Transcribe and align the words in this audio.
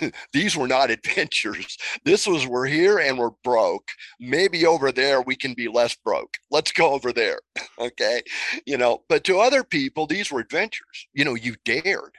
these 0.32 0.56
were 0.56 0.68
not 0.68 0.90
adventures. 0.90 1.76
This 2.04 2.26
was 2.26 2.46
we're 2.46 2.66
here 2.66 2.98
and 2.98 3.18
we're 3.18 3.30
broke. 3.44 3.88
Maybe 4.20 4.66
over 4.66 4.92
there 4.92 5.22
we 5.22 5.36
can 5.36 5.54
be 5.54 5.68
less 5.68 5.94
broke. 5.94 6.36
Let's 6.50 6.72
go 6.72 6.92
over 6.92 7.12
there. 7.12 7.40
okay. 7.78 8.22
You 8.66 8.78
know, 8.78 9.02
but 9.08 9.24
to 9.24 9.38
other 9.38 9.64
people, 9.64 10.06
these 10.06 10.30
were 10.30 10.40
adventures. 10.40 11.08
You 11.12 11.24
know, 11.24 11.34
you 11.34 11.56
dared. 11.64 12.14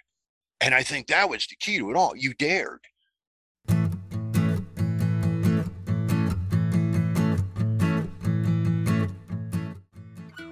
And 0.61 0.73
I 0.73 0.83
think 0.83 1.07
that 1.07 1.29
was 1.29 1.45
the 1.47 1.55
key 1.59 1.77
to 1.79 1.89
it 1.89 1.97
all. 1.97 2.15
You 2.15 2.33
dared. 2.33 2.79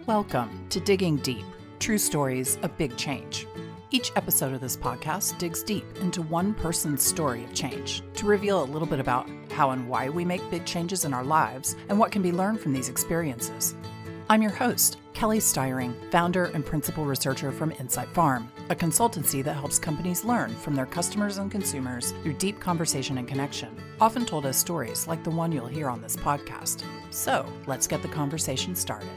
Welcome 0.06 0.68
to 0.70 0.82
Digging 0.82 1.18
Deep 1.18 1.46
True 1.80 1.98
Stories 1.98 2.58
of 2.64 2.78
Big 2.78 2.98
Change. 2.98 3.48
Each 3.94 4.14
episode 4.16 4.54
of 4.54 4.62
this 4.62 4.78
podcast 4.78 5.38
digs 5.38 5.64
deep 5.64 5.84
into 6.00 6.22
one 6.22 6.54
person's 6.54 7.04
story 7.04 7.44
of 7.44 7.54
change 7.54 8.02
to 8.14 8.26
reveal 8.26 8.64
a 8.64 8.72
little 8.72 8.88
bit 8.88 9.02
about 9.02 9.30
how 9.52 9.72
and 9.72 9.90
why 9.90 10.08
we 10.08 10.24
make 10.24 10.50
big 10.50 10.64
changes 10.64 11.04
in 11.04 11.14
our 11.14 11.26
lives 11.26 11.76
and 11.90 12.00
what 12.00 12.10
can 12.10 12.22
be 12.22 12.32
learned 12.32 12.62
from 12.62 12.72
these 12.72 12.88
experiences. 12.88 13.76
I'm 14.30 14.42
your 14.42 14.52
host, 14.52 14.98
Kelly 15.14 15.42
Styring, 15.42 15.94
founder 16.10 16.46
and 16.46 16.66
principal 16.66 17.04
researcher 17.04 17.52
from 17.52 17.74
Insight 17.74 18.08
Farm, 18.14 18.50
a 18.70 18.76
consultancy 18.76 19.44
that 19.44 19.56
helps 19.56 19.78
companies 19.78 20.24
learn 20.24 20.56
from 20.56 20.74
their 20.74 20.86
customers 20.86 21.38
and 21.38 21.52
consumers 21.52 22.12
through 22.24 22.36
deep 22.36 22.62
conversation 22.62 23.18
and 23.18 23.28
connection, 23.28 23.76
often 24.00 24.26
told 24.26 24.46
as 24.46 24.56
stories 24.56 25.06
like 25.06 25.22
the 25.26 25.30
one 25.30 25.52
you'll 25.52 25.68
hear 25.68 25.90
on 25.90 26.02
this 26.02 26.16
podcast. 26.16 26.86
So 27.10 27.46
let's 27.68 27.88
get 27.88 28.02
the 28.02 28.08
conversation 28.08 28.74
started. 28.74 29.10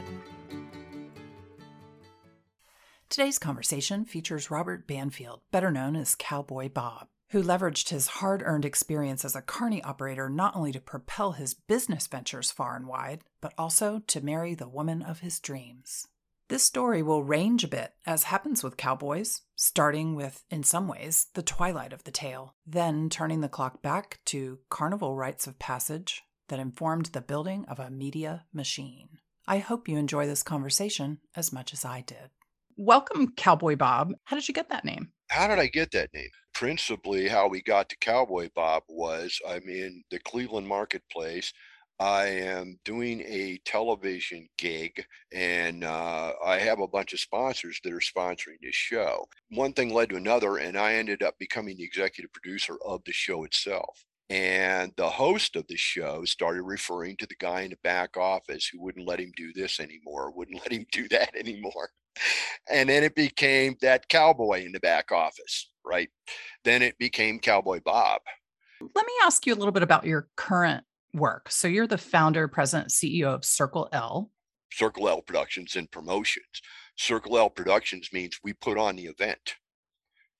Today's 3.09 3.39
conversation 3.39 4.03
features 4.03 4.51
Robert 4.51 4.87
Banfield, 4.87 5.41
better 5.51 5.71
known 5.71 5.95
as 5.95 6.15
Cowboy 6.15 6.69
Bob, 6.69 7.07
who 7.29 7.41
leveraged 7.41 7.89
his 7.89 8.07
hard 8.07 8.41
earned 8.43 8.65
experience 8.65 9.23
as 9.23 9.35
a 9.35 9.41
carny 9.41 9.81
operator 9.83 10.27
not 10.27 10.55
only 10.55 10.71
to 10.71 10.81
propel 10.81 11.33
his 11.33 11.53
business 11.53 12.07
ventures 12.07 12.51
far 12.51 12.75
and 12.75 12.87
wide, 12.87 13.23
but 13.41 13.53
also 13.57 13.99
to 14.07 14.25
marry 14.25 14.53
the 14.53 14.67
woman 14.67 15.01
of 15.01 15.19
his 15.19 15.39
dreams. 15.39 16.07
This 16.49 16.63
story 16.63 17.01
will 17.01 17.23
range 17.23 17.63
a 17.63 17.69
bit, 17.69 17.93
as 18.05 18.23
happens 18.23 18.63
with 18.63 18.75
cowboys, 18.75 19.41
starting 19.55 20.15
with, 20.15 20.43
in 20.49 20.63
some 20.63 20.87
ways, 20.87 21.27
the 21.35 21.43
twilight 21.43 21.93
of 21.93 22.03
the 22.03 22.11
tale, 22.11 22.55
then 22.67 23.09
turning 23.09 23.41
the 23.41 23.49
clock 23.49 23.81
back 23.81 24.19
to 24.25 24.59
carnival 24.69 25.15
rites 25.15 25.47
of 25.47 25.57
passage 25.57 26.23
that 26.49 26.59
informed 26.59 27.07
the 27.07 27.21
building 27.21 27.65
of 27.65 27.79
a 27.79 27.89
media 27.89 28.45
machine. 28.51 29.19
I 29.47 29.59
hope 29.59 29.87
you 29.87 29.97
enjoy 29.97 30.25
this 30.27 30.43
conversation 30.43 31.19
as 31.35 31.53
much 31.53 31.71
as 31.71 31.85
I 31.85 32.01
did. 32.01 32.29
Welcome, 32.77 33.33
Cowboy 33.37 33.77
Bob. 33.77 34.13
How 34.25 34.35
did 34.35 34.49
you 34.49 34.53
get 34.53 34.67
that 34.67 34.83
name? 34.83 35.09
How 35.29 35.47
did 35.47 35.59
I 35.59 35.67
get 35.67 35.91
that 35.91 36.13
name? 36.13 36.27
Principally, 36.53 37.29
how 37.29 37.47
we 37.47 37.61
got 37.61 37.87
to 37.89 37.97
Cowboy 37.97 38.49
Bob 38.53 38.83
was 38.89 39.39
I'm 39.47 39.69
in 39.69 40.03
the 40.11 40.19
Cleveland 40.19 40.67
marketplace. 40.67 41.53
I 42.01 42.25
am 42.25 42.77
doing 42.83 43.21
a 43.21 43.61
television 43.63 44.49
gig 44.57 45.05
and 45.31 45.85
uh, 45.85 46.33
I 46.45 46.59
have 46.59 46.81
a 46.81 46.87
bunch 46.87 47.13
of 47.13 47.21
sponsors 47.21 47.79
that 47.85 47.93
are 47.93 48.01
sponsoring 48.01 48.59
this 48.61 48.75
show. 48.75 49.25
One 49.51 49.71
thing 49.71 49.93
led 49.93 50.09
to 50.09 50.17
another, 50.17 50.57
and 50.57 50.77
I 50.77 50.95
ended 50.95 51.23
up 51.23 51.35
becoming 51.39 51.77
the 51.77 51.85
executive 51.85 52.33
producer 52.33 52.75
of 52.85 53.01
the 53.05 53.13
show 53.13 53.45
itself. 53.45 54.03
And 54.29 54.91
the 54.97 55.09
host 55.09 55.55
of 55.55 55.67
the 55.67 55.77
show 55.77 56.25
started 56.25 56.63
referring 56.63 57.15
to 57.17 57.27
the 57.27 57.35
guy 57.39 57.61
in 57.61 57.69
the 57.69 57.77
back 57.83 58.17
office 58.17 58.67
who 58.67 58.81
wouldn't 58.81 59.07
let 59.07 59.19
him 59.19 59.31
do 59.37 59.53
this 59.53 59.79
anymore, 59.79 60.31
wouldn't 60.31 60.59
let 60.63 60.71
him 60.71 60.85
do 60.91 61.07
that 61.09 61.35
anymore 61.35 61.89
and 62.69 62.89
then 62.89 63.03
it 63.03 63.15
became 63.15 63.75
that 63.81 64.07
cowboy 64.09 64.63
in 64.65 64.71
the 64.71 64.79
back 64.79 65.11
office, 65.11 65.69
right? 65.85 66.09
Then 66.63 66.81
it 66.81 66.97
became 66.97 67.39
Cowboy 67.39 67.79
Bob. 67.83 68.21
Let 68.95 69.05
me 69.05 69.13
ask 69.23 69.45
you 69.45 69.53
a 69.53 69.55
little 69.55 69.71
bit 69.71 69.83
about 69.83 70.05
your 70.05 70.27
current 70.35 70.83
work. 71.13 71.49
So 71.49 71.67
you're 71.67 71.87
the 71.87 71.97
founder, 71.97 72.47
president, 72.47 72.89
CEO 72.89 73.27
of 73.27 73.45
Circle 73.45 73.89
L. 73.91 74.31
Circle 74.71 75.07
L 75.07 75.21
Productions 75.21 75.75
and 75.75 75.89
Promotions. 75.91 76.61
Circle 76.97 77.37
L 77.37 77.49
Productions 77.49 78.09
means 78.11 78.39
we 78.43 78.53
put 78.53 78.77
on 78.77 78.95
the 78.95 79.05
event. 79.05 79.55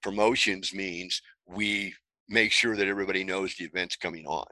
Promotions 0.01 0.73
means 0.73 1.21
we 1.45 1.93
make 2.29 2.51
sure 2.51 2.75
that 2.75 2.87
everybody 2.87 3.23
knows 3.23 3.55
the 3.55 3.65
event's 3.65 3.95
coming 3.95 4.25
on 4.25 4.45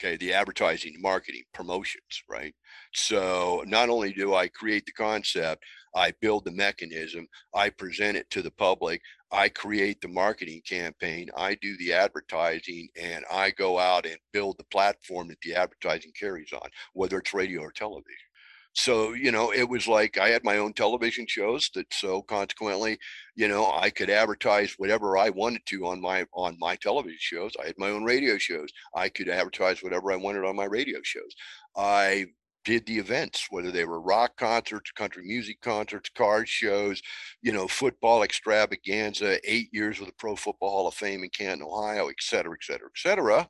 okay? 0.00 0.16
The 0.16 0.32
advertising 0.32 0.94
marketing 1.00 1.44
promotions 1.54 2.22
right? 2.28 2.54
So 2.94 3.64
not 3.66 3.88
only 3.88 4.12
do 4.12 4.34
i 4.34 4.48
create 4.48 4.86
the 4.86 4.92
concept 4.92 5.64
i 5.94 6.12
build 6.20 6.44
the 6.44 6.50
mechanism 6.52 7.26
i 7.54 7.68
present 7.70 8.16
it 8.16 8.28
to 8.30 8.42
the 8.42 8.50
public 8.52 9.00
i 9.32 9.48
create 9.48 10.00
the 10.00 10.08
marketing 10.08 10.60
campaign 10.68 11.28
i 11.36 11.54
do 11.56 11.76
the 11.78 11.92
advertising 11.92 12.88
and 13.00 13.24
i 13.30 13.50
go 13.50 13.78
out 13.78 14.06
and 14.06 14.16
build 14.32 14.56
the 14.58 14.64
platform 14.64 15.28
that 15.28 15.40
the 15.42 15.54
advertising 15.54 16.12
carries 16.18 16.52
on 16.52 16.68
whether 16.94 17.18
it's 17.18 17.34
radio 17.34 17.60
or 17.62 17.72
television 17.72 18.29
so 18.72 19.12
you 19.14 19.32
know 19.32 19.52
it 19.52 19.68
was 19.68 19.88
like 19.88 20.16
i 20.18 20.28
had 20.28 20.44
my 20.44 20.58
own 20.58 20.72
television 20.72 21.26
shows 21.26 21.70
that 21.74 21.92
so 21.92 22.22
consequently 22.22 22.98
you 23.34 23.48
know 23.48 23.72
i 23.72 23.90
could 23.90 24.10
advertise 24.10 24.74
whatever 24.78 25.18
i 25.18 25.28
wanted 25.30 25.60
to 25.66 25.86
on 25.86 26.00
my 26.00 26.24
on 26.34 26.56
my 26.60 26.76
television 26.76 27.18
shows. 27.20 27.52
I 27.62 27.66
had 27.66 27.78
my 27.78 27.90
own 27.90 28.04
radio 28.04 28.38
shows. 28.38 28.68
I 28.94 29.08
could 29.08 29.28
advertise 29.28 29.82
whatever 29.82 30.12
i 30.12 30.16
wanted 30.16 30.44
on 30.44 30.56
my 30.56 30.66
radio 30.66 31.00
shows. 31.02 31.34
I 31.76 32.26
did 32.64 32.84
the 32.86 32.98
events 32.98 33.46
whether 33.50 33.70
they 33.72 33.86
were 33.86 34.00
rock 34.00 34.36
concerts 34.36 34.92
country 34.92 35.24
music 35.24 35.60
concerts 35.62 36.10
car 36.10 36.44
shows 36.44 37.00
you 37.40 37.52
know 37.52 37.66
football 37.66 38.22
extravaganza 38.22 39.38
eight 39.50 39.68
years 39.72 39.98
with 39.98 40.08
the 40.10 40.14
pro 40.18 40.36
football 40.36 40.70
hall 40.70 40.86
of 40.86 40.94
fame 40.94 41.24
in 41.24 41.30
canton 41.30 41.66
ohio 41.66 42.08
et 42.08 42.16
cetera 42.20 42.52
et 42.52 42.62
cetera 42.62 42.86
et 42.86 42.98
cetera 42.98 43.48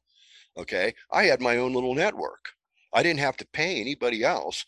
okay? 0.59 0.95
I 1.11 1.25
had 1.25 1.41
my 1.41 1.57
own 1.57 1.73
little 1.73 1.95
network. 1.95 2.51
I 2.93 3.03
didn't 3.03 3.21
have 3.21 3.37
to 3.39 3.47
pay 3.53 3.81
anybody 3.81 4.25
else 4.25 4.65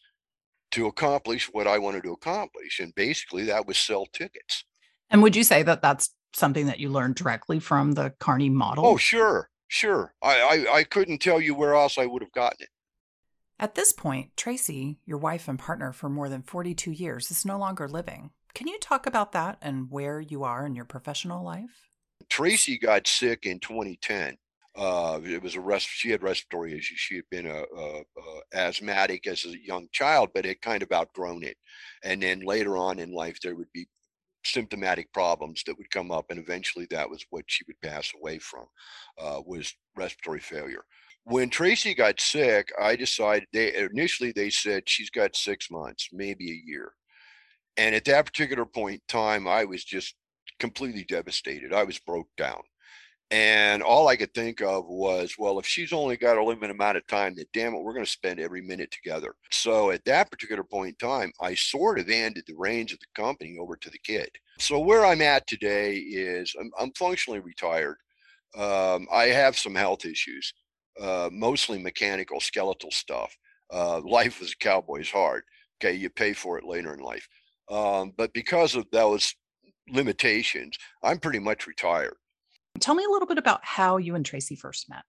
to 0.72 0.86
accomplish 0.86 1.48
what 1.52 1.66
I 1.66 1.78
wanted 1.78 2.02
to 2.04 2.12
accomplish. 2.12 2.80
And 2.80 2.94
basically, 2.94 3.44
that 3.44 3.66
was 3.66 3.78
sell 3.78 4.06
tickets. 4.06 4.64
And 5.10 5.22
would 5.22 5.36
you 5.36 5.44
say 5.44 5.62
that 5.62 5.82
that's 5.82 6.10
something 6.34 6.66
that 6.66 6.80
you 6.80 6.88
learned 6.88 7.14
directly 7.14 7.60
from 7.60 7.92
the 7.92 8.10
Carney 8.18 8.48
oh, 8.48 8.54
model? 8.54 8.86
Oh, 8.86 8.96
sure, 8.96 9.50
sure. 9.68 10.14
I, 10.22 10.66
I, 10.70 10.76
I 10.78 10.84
couldn't 10.84 11.18
tell 11.18 11.40
you 11.40 11.54
where 11.54 11.74
else 11.74 11.98
I 11.98 12.06
would 12.06 12.22
have 12.22 12.32
gotten 12.32 12.62
it. 12.62 12.68
At 13.58 13.74
this 13.76 13.92
point, 13.92 14.36
Tracy, 14.36 14.98
your 15.04 15.18
wife 15.18 15.46
and 15.46 15.58
partner 15.58 15.92
for 15.92 16.08
more 16.08 16.28
than 16.28 16.42
42 16.42 16.90
years, 16.90 17.30
is 17.30 17.44
no 17.44 17.58
longer 17.58 17.86
living. 17.86 18.30
Can 18.54 18.66
you 18.66 18.78
talk 18.80 19.06
about 19.06 19.32
that 19.32 19.58
and 19.62 19.90
where 19.90 20.20
you 20.20 20.42
are 20.42 20.66
in 20.66 20.74
your 20.74 20.84
professional 20.84 21.44
life? 21.44 21.88
Tracy 22.28 22.78
got 22.78 23.06
sick 23.06 23.46
in 23.46 23.60
2010 23.60 24.36
uh, 24.74 25.20
it 25.24 25.42
was 25.42 25.54
a 25.54 25.60
rest. 25.60 25.86
She 25.88 26.10
had 26.10 26.22
respiratory 26.22 26.72
issues. 26.72 26.98
She 26.98 27.16
had 27.16 27.28
been 27.30 27.46
a, 27.46 27.62
a, 27.76 28.00
a, 28.00 28.40
asthmatic 28.54 29.26
as 29.26 29.44
a 29.44 29.64
young 29.64 29.88
child, 29.92 30.30
but 30.34 30.46
had 30.46 30.62
kind 30.62 30.82
of 30.82 30.92
outgrown 30.92 31.42
it. 31.42 31.56
And 32.04 32.22
then 32.22 32.40
later 32.40 32.78
on 32.78 32.98
in 32.98 33.12
life, 33.12 33.38
there 33.42 33.54
would 33.54 33.70
be 33.74 33.86
symptomatic 34.44 35.12
problems 35.12 35.62
that 35.66 35.76
would 35.76 35.90
come 35.90 36.10
up, 36.10 36.26
and 36.30 36.38
eventually, 36.38 36.86
that 36.90 37.08
was 37.08 37.24
what 37.30 37.44
she 37.48 37.64
would 37.66 37.80
pass 37.82 38.12
away 38.18 38.38
from. 38.38 38.64
Uh, 39.20 39.40
was 39.44 39.74
respiratory 39.94 40.40
failure. 40.40 40.84
When 41.24 41.50
Tracy 41.50 41.94
got 41.94 42.20
sick, 42.20 42.72
I 42.80 42.96
decided. 42.96 43.48
They 43.52 43.76
initially 43.76 44.32
they 44.32 44.50
said 44.50 44.88
she's 44.88 45.10
got 45.10 45.36
six 45.36 45.70
months, 45.70 46.08
maybe 46.12 46.50
a 46.50 46.62
year. 46.64 46.92
And 47.76 47.94
at 47.94 48.04
that 48.06 48.26
particular 48.26 48.64
point 48.64 48.94
in 48.94 49.00
time, 49.08 49.46
I 49.46 49.64
was 49.64 49.84
just 49.84 50.14
completely 50.58 51.04
devastated. 51.04 51.72
I 51.72 51.84
was 51.84 51.98
broke 51.98 52.28
down 52.36 52.62
and 53.32 53.82
all 53.82 54.08
I 54.08 54.16
could 54.16 54.34
think 54.34 54.60
of 54.60 54.86
was, 54.86 55.36
well, 55.38 55.58
if 55.58 55.66
she's 55.66 55.94
only 55.94 56.18
got 56.18 56.36
a 56.36 56.44
limited 56.44 56.70
amount 56.70 56.98
of 56.98 57.06
time, 57.06 57.34
then 57.34 57.46
damn 57.54 57.72
it, 57.72 57.82
we're 57.82 57.94
going 57.94 58.04
to 58.04 58.10
spend 58.10 58.38
every 58.38 58.60
minute 58.60 58.90
together. 58.90 59.34
So 59.50 59.90
at 59.90 60.04
that 60.04 60.30
particular 60.30 60.62
point 60.62 60.96
in 61.00 61.08
time, 61.08 61.32
I 61.40 61.54
sort 61.54 61.98
of 61.98 62.08
handed 62.08 62.44
the 62.46 62.54
reins 62.58 62.92
of 62.92 62.98
the 63.00 63.06
company 63.16 63.56
over 63.58 63.74
to 63.74 63.88
the 63.88 63.98
kid. 64.04 64.28
So 64.58 64.78
where 64.78 65.06
I'm 65.06 65.22
at 65.22 65.46
today 65.46 65.96
is 65.96 66.54
I'm, 66.60 66.70
I'm 66.78 66.92
functionally 66.92 67.40
retired. 67.40 67.96
Um, 68.54 69.08
I 69.10 69.28
have 69.28 69.56
some 69.56 69.74
health 69.74 70.04
issues, 70.04 70.52
uh, 71.00 71.30
mostly 71.32 71.82
mechanical, 71.82 72.38
skeletal 72.38 72.90
stuff. 72.90 73.34
Uh, 73.72 74.00
life 74.04 74.42
as 74.42 74.52
a 74.52 74.56
cowboy 74.62 75.00
is 75.00 75.10
hard. 75.10 75.42
Okay, 75.82 75.94
you 75.94 76.10
pay 76.10 76.34
for 76.34 76.58
it 76.58 76.64
later 76.64 76.92
in 76.92 77.00
life. 77.00 77.26
Um, 77.70 78.12
but 78.18 78.34
because 78.34 78.74
of 78.74 78.84
those 78.92 79.34
limitations, 79.88 80.76
I'm 81.02 81.18
pretty 81.18 81.38
much 81.38 81.66
retired. 81.66 82.14
Tell 82.82 82.96
me 82.96 83.04
a 83.04 83.10
little 83.10 83.28
bit 83.28 83.38
about 83.38 83.60
how 83.62 83.96
you 83.96 84.16
and 84.16 84.26
Tracy 84.26 84.56
first 84.56 84.90
met. 84.90 85.04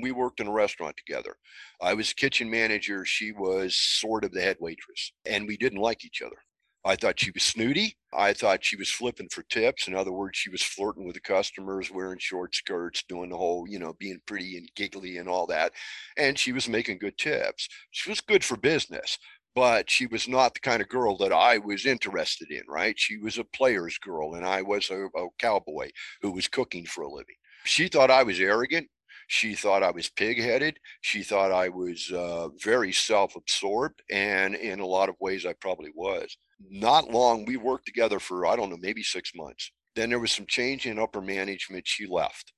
We 0.00 0.12
worked 0.12 0.38
in 0.38 0.46
a 0.46 0.52
restaurant 0.52 0.96
together. 0.96 1.34
I 1.80 1.94
was 1.94 2.12
kitchen 2.12 2.48
manager. 2.48 3.04
She 3.04 3.32
was 3.32 3.76
sort 3.76 4.24
of 4.24 4.30
the 4.30 4.40
head 4.40 4.56
waitress, 4.60 5.12
and 5.26 5.48
we 5.48 5.56
didn't 5.56 5.80
like 5.80 6.04
each 6.04 6.22
other. 6.22 6.36
I 6.84 6.94
thought 6.94 7.18
she 7.18 7.32
was 7.32 7.42
snooty. 7.42 7.96
I 8.12 8.32
thought 8.32 8.64
she 8.64 8.76
was 8.76 8.88
flipping 8.88 9.28
for 9.30 9.42
tips. 9.42 9.88
In 9.88 9.96
other 9.96 10.12
words, 10.12 10.38
she 10.38 10.48
was 10.48 10.62
flirting 10.62 11.04
with 11.04 11.14
the 11.14 11.20
customers, 11.20 11.90
wearing 11.90 12.20
short 12.20 12.54
skirts, 12.54 13.02
doing 13.08 13.30
the 13.30 13.36
whole, 13.36 13.66
you 13.68 13.80
know, 13.80 13.94
being 13.98 14.20
pretty 14.24 14.56
and 14.56 14.68
giggly 14.76 15.18
and 15.18 15.28
all 15.28 15.46
that. 15.48 15.72
And 16.16 16.38
she 16.38 16.52
was 16.52 16.68
making 16.68 16.98
good 16.98 17.18
tips. 17.18 17.68
She 17.90 18.10
was 18.10 18.20
good 18.20 18.44
for 18.44 18.56
business 18.56 19.18
but 19.54 19.90
she 19.90 20.06
was 20.06 20.28
not 20.28 20.54
the 20.54 20.60
kind 20.60 20.80
of 20.80 20.88
girl 20.88 21.16
that 21.18 21.32
I 21.32 21.58
was 21.58 21.86
interested 21.86 22.50
in, 22.50 22.62
right? 22.68 22.98
She 22.98 23.18
was 23.18 23.38
a 23.38 23.44
player's 23.44 23.98
girl, 23.98 24.34
and 24.34 24.46
I 24.46 24.62
was 24.62 24.90
a, 24.90 25.04
a 25.04 25.28
cowboy 25.38 25.90
who 26.20 26.32
was 26.32 26.48
cooking 26.48 26.86
for 26.86 27.02
a 27.02 27.10
living. 27.10 27.36
She 27.64 27.88
thought 27.88 28.10
I 28.10 28.22
was 28.22 28.40
arrogant. 28.40 28.88
She 29.28 29.54
thought 29.54 29.82
I 29.82 29.90
was 29.90 30.10
pig-headed. 30.10 30.78
She 31.00 31.22
thought 31.22 31.52
I 31.52 31.68
was 31.68 32.10
uh, 32.12 32.48
very 32.62 32.92
self-absorbed, 32.92 34.02
and 34.10 34.54
in 34.54 34.80
a 34.80 34.86
lot 34.86 35.08
of 35.08 35.16
ways, 35.20 35.46
I 35.46 35.54
probably 35.54 35.90
was. 35.94 36.36
Not 36.70 37.10
long, 37.10 37.44
we 37.44 37.56
worked 37.56 37.86
together 37.86 38.18
for 38.18 38.46
I 38.46 38.56
don't 38.56 38.70
know, 38.70 38.78
maybe 38.78 39.02
six 39.02 39.32
months. 39.34 39.70
Then 39.94 40.10
there 40.10 40.20
was 40.20 40.32
some 40.32 40.46
change 40.46 40.86
in 40.86 40.98
upper 40.98 41.20
management. 41.20 41.86
She 41.86 42.06
left. 42.06 42.52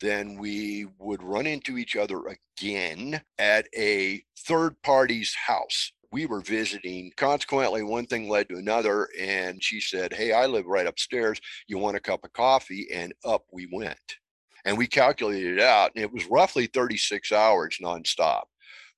Then 0.00 0.36
we 0.38 0.86
would 0.98 1.22
run 1.22 1.46
into 1.46 1.78
each 1.78 1.96
other 1.96 2.22
again 2.26 3.22
at 3.38 3.66
a 3.76 4.22
third 4.38 4.80
party's 4.82 5.34
house 5.34 5.92
we 6.16 6.24
were 6.24 6.40
visiting. 6.40 7.12
Consequently, 7.18 7.82
one 7.82 8.06
thing 8.06 8.26
led 8.26 8.48
to 8.48 8.56
another. 8.56 9.10
And 9.20 9.62
she 9.62 9.82
said, 9.82 10.14
Hey, 10.14 10.32
I 10.32 10.46
live 10.46 10.64
right 10.64 10.86
upstairs. 10.86 11.38
You 11.68 11.76
want 11.76 11.98
a 11.98 12.00
cup 12.00 12.24
of 12.24 12.32
coffee? 12.32 12.88
And 12.90 13.12
up 13.22 13.44
we 13.52 13.68
went. 13.70 14.16
And 14.64 14.78
we 14.78 14.86
calculated 14.86 15.58
it 15.58 15.62
out, 15.62 15.90
and 15.94 16.02
it 16.02 16.10
was 16.10 16.24
roughly 16.24 16.68
36 16.68 17.32
hours 17.32 17.76
nonstop. 17.82 18.44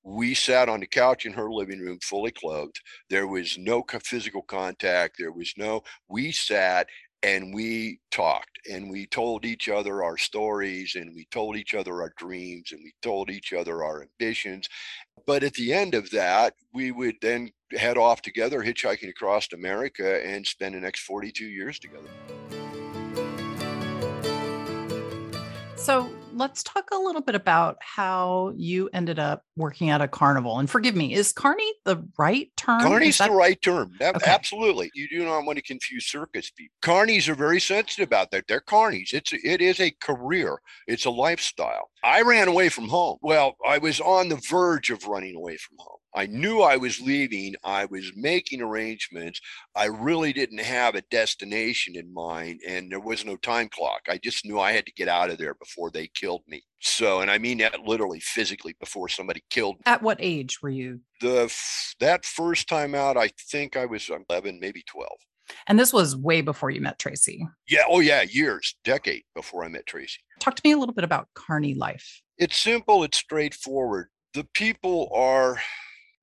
We 0.01 0.33
sat 0.33 0.69
on 0.69 0.79
the 0.79 0.87
couch 0.87 1.25
in 1.25 1.33
her 1.33 1.51
living 1.51 1.79
room, 1.81 1.99
fully 2.01 2.31
clothed. 2.31 2.79
There 3.09 3.27
was 3.27 3.57
no 3.57 3.83
physical 4.01 4.41
contact. 4.41 5.17
There 5.19 5.33
was 5.33 5.53
no, 5.57 5.83
we 6.07 6.31
sat 6.31 6.87
and 7.23 7.53
we 7.53 7.99
talked 8.11 8.59
and 8.71 8.89
we 8.89 9.05
told 9.07 9.45
each 9.45 9.67
other 9.67 10.03
our 10.03 10.17
stories 10.17 10.95
and 10.95 11.13
we 11.15 11.25
told 11.31 11.55
each 11.55 11.73
other 11.73 12.01
our 12.01 12.13
dreams 12.17 12.71
and 12.71 12.81
we 12.83 12.93
told 13.01 13.29
each 13.29 13.53
other 13.53 13.83
our 13.83 14.03
ambitions. 14.03 14.67
But 15.25 15.43
at 15.43 15.53
the 15.53 15.73
end 15.73 15.95
of 15.95 16.09
that 16.11 16.53
we 16.73 16.91
would 16.91 17.15
then 17.21 17.51
head 17.77 17.97
off 17.97 18.21
together 18.21 18.63
hitchhiking 18.63 19.09
across 19.09 19.47
america 19.53 20.25
and 20.25 20.45
spend 20.45 20.75
the 20.75 20.79
next 20.79 21.01
42 21.01 21.45
years 21.45 21.77
together. 21.77 22.09
So 25.75 26.09
let's 26.39 26.63
talk 26.63 26.89
a 26.91 26.97
little 26.97 27.21
bit 27.21 27.35
about 27.35 27.77
how 27.81 28.53
you 28.55 28.89
ended 28.93 29.19
up 29.19 29.43
working 29.55 29.89
at 29.89 30.01
a 30.01 30.07
carnival. 30.07 30.57
And 30.57 30.69
forgive 30.69 30.95
me, 30.95 31.13
is 31.13 31.31
carny 31.31 31.71
the 31.85 32.03
right 32.17 32.49
term? 32.57 32.81
Carny's 32.81 33.17
that... 33.17 33.29
the 33.29 33.35
right 33.35 33.61
term. 33.61 33.93
Okay. 34.01 34.31
Absolutely. 34.31 34.89
You 34.95 35.07
do 35.09 35.25
not 35.25 35.45
want 35.45 35.57
to 35.57 35.63
confuse 35.63 36.05
circus 36.05 36.49
people. 36.49 36.73
Carnies 36.81 37.27
are 37.27 37.35
very 37.35 37.59
sensitive 37.59 38.07
about 38.07 38.31
that. 38.31 38.47
They're 38.47 38.61
carnies. 38.61 39.13
It's 39.13 39.33
it 39.33 39.61
is 39.61 39.79
a 39.79 39.91
career. 39.91 40.59
It's 40.87 41.05
a 41.05 41.11
lifestyle. 41.11 41.91
I 42.03 42.21
ran 42.21 42.47
away 42.47 42.69
from 42.69 42.87
home. 42.87 43.17
Well, 43.21 43.55
I 43.67 43.77
was 43.77 43.99
on 43.99 44.29
the 44.29 44.41
verge 44.49 44.89
of 44.89 45.05
running 45.05 45.35
away 45.35 45.57
from 45.57 45.77
home. 45.79 45.98
I 46.15 46.25
knew 46.25 46.61
I 46.61 46.77
was 46.77 46.99
leaving. 46.99 47.55
I 47.63 47.85
was 47.85 48.11
making 48.15 48.61
arrangements. 48.61 49.39
I 49.75 49.85
really 49.85 50.33
didn't 50.33 50.59
have 50.59 50.95
a 50.95 51.03
destination 51.11 51.95
in 51.95 52.13
mind, 52.13 52.61
and 52.67 52.91
there 52.91 52.99
was 52.99 53.25
no 53.25 53.35
time 53.37 53.69
clock. 53.69 54.01
I 54.09 54.17
just 54.17 54.45
knew 54.45 54.59
I 54.59 54.71
had 54.71 54.85
to 54.85 54.93
get 54.93 55.07
out 55.07 55.29
of 55.29 55.37
there 55.37 55.53
before 55.53 55.91
they 55.91 56.07
killed 56.07 56.43
me. 56.47 56.63
So, 56.79 57.21
and 57.21 57.29
I 57.29 57.37
mean 57.37 57.59
that 57.59 57.81
literally 57.81 58.19
physically 58.19 58.75
before 58.79 59.09
somebody 59.09 59.43
killed 59.49 59.75
me. 59.75 59.83
At 59.85 60.01
what 60.01 60.17
age 60.19 60.61
were 60.61 60.69
you? 60.69 61.01
The 61.21 61.53
that 61.99 62.25
first 62.25 62.67
time 62.67 62.95
out, 62.95 63.17
I 63.17 63.29
think 63.51 63.77
I 63.77 63.85
was 63.85 64.09
11, 64.29 64.59
maybe 64.59 64.83
12. 64.87 65.09
And 65.67 65.79
this 65.79 65.91
was 65.91 66.15
way 66.15 66.41
before 66.41 66.69
you 66.69 66.81
met 66.81 66.99
Tracy. 66.99 67.45
Yeah. 67.67 67.81
Oh, 67.87 67.99
yeah. 67.99 68.21
Years, 68.21 68.75
decade 68.83 69.23
before 69.35 69.63
I 69.63 69.67
met 69.67 69.85
Tracy. 69.87 70.19
Talk 70.39 70.55
to 70.55 70.61
me 70.63 70.71
a 70.71 70.77
little 70.77 70.93
bit 70.93 71.03
about 71.03 71.27
Carney 71.33 71.73
life. 71.73 72.21
It's 72.37 72.57
simple. 72.57 73.03
It's 73.03 73.17
straightforward. 73.17 74.09
The 74.33 74.47
people 74.53 75.11
are 75.13 75.59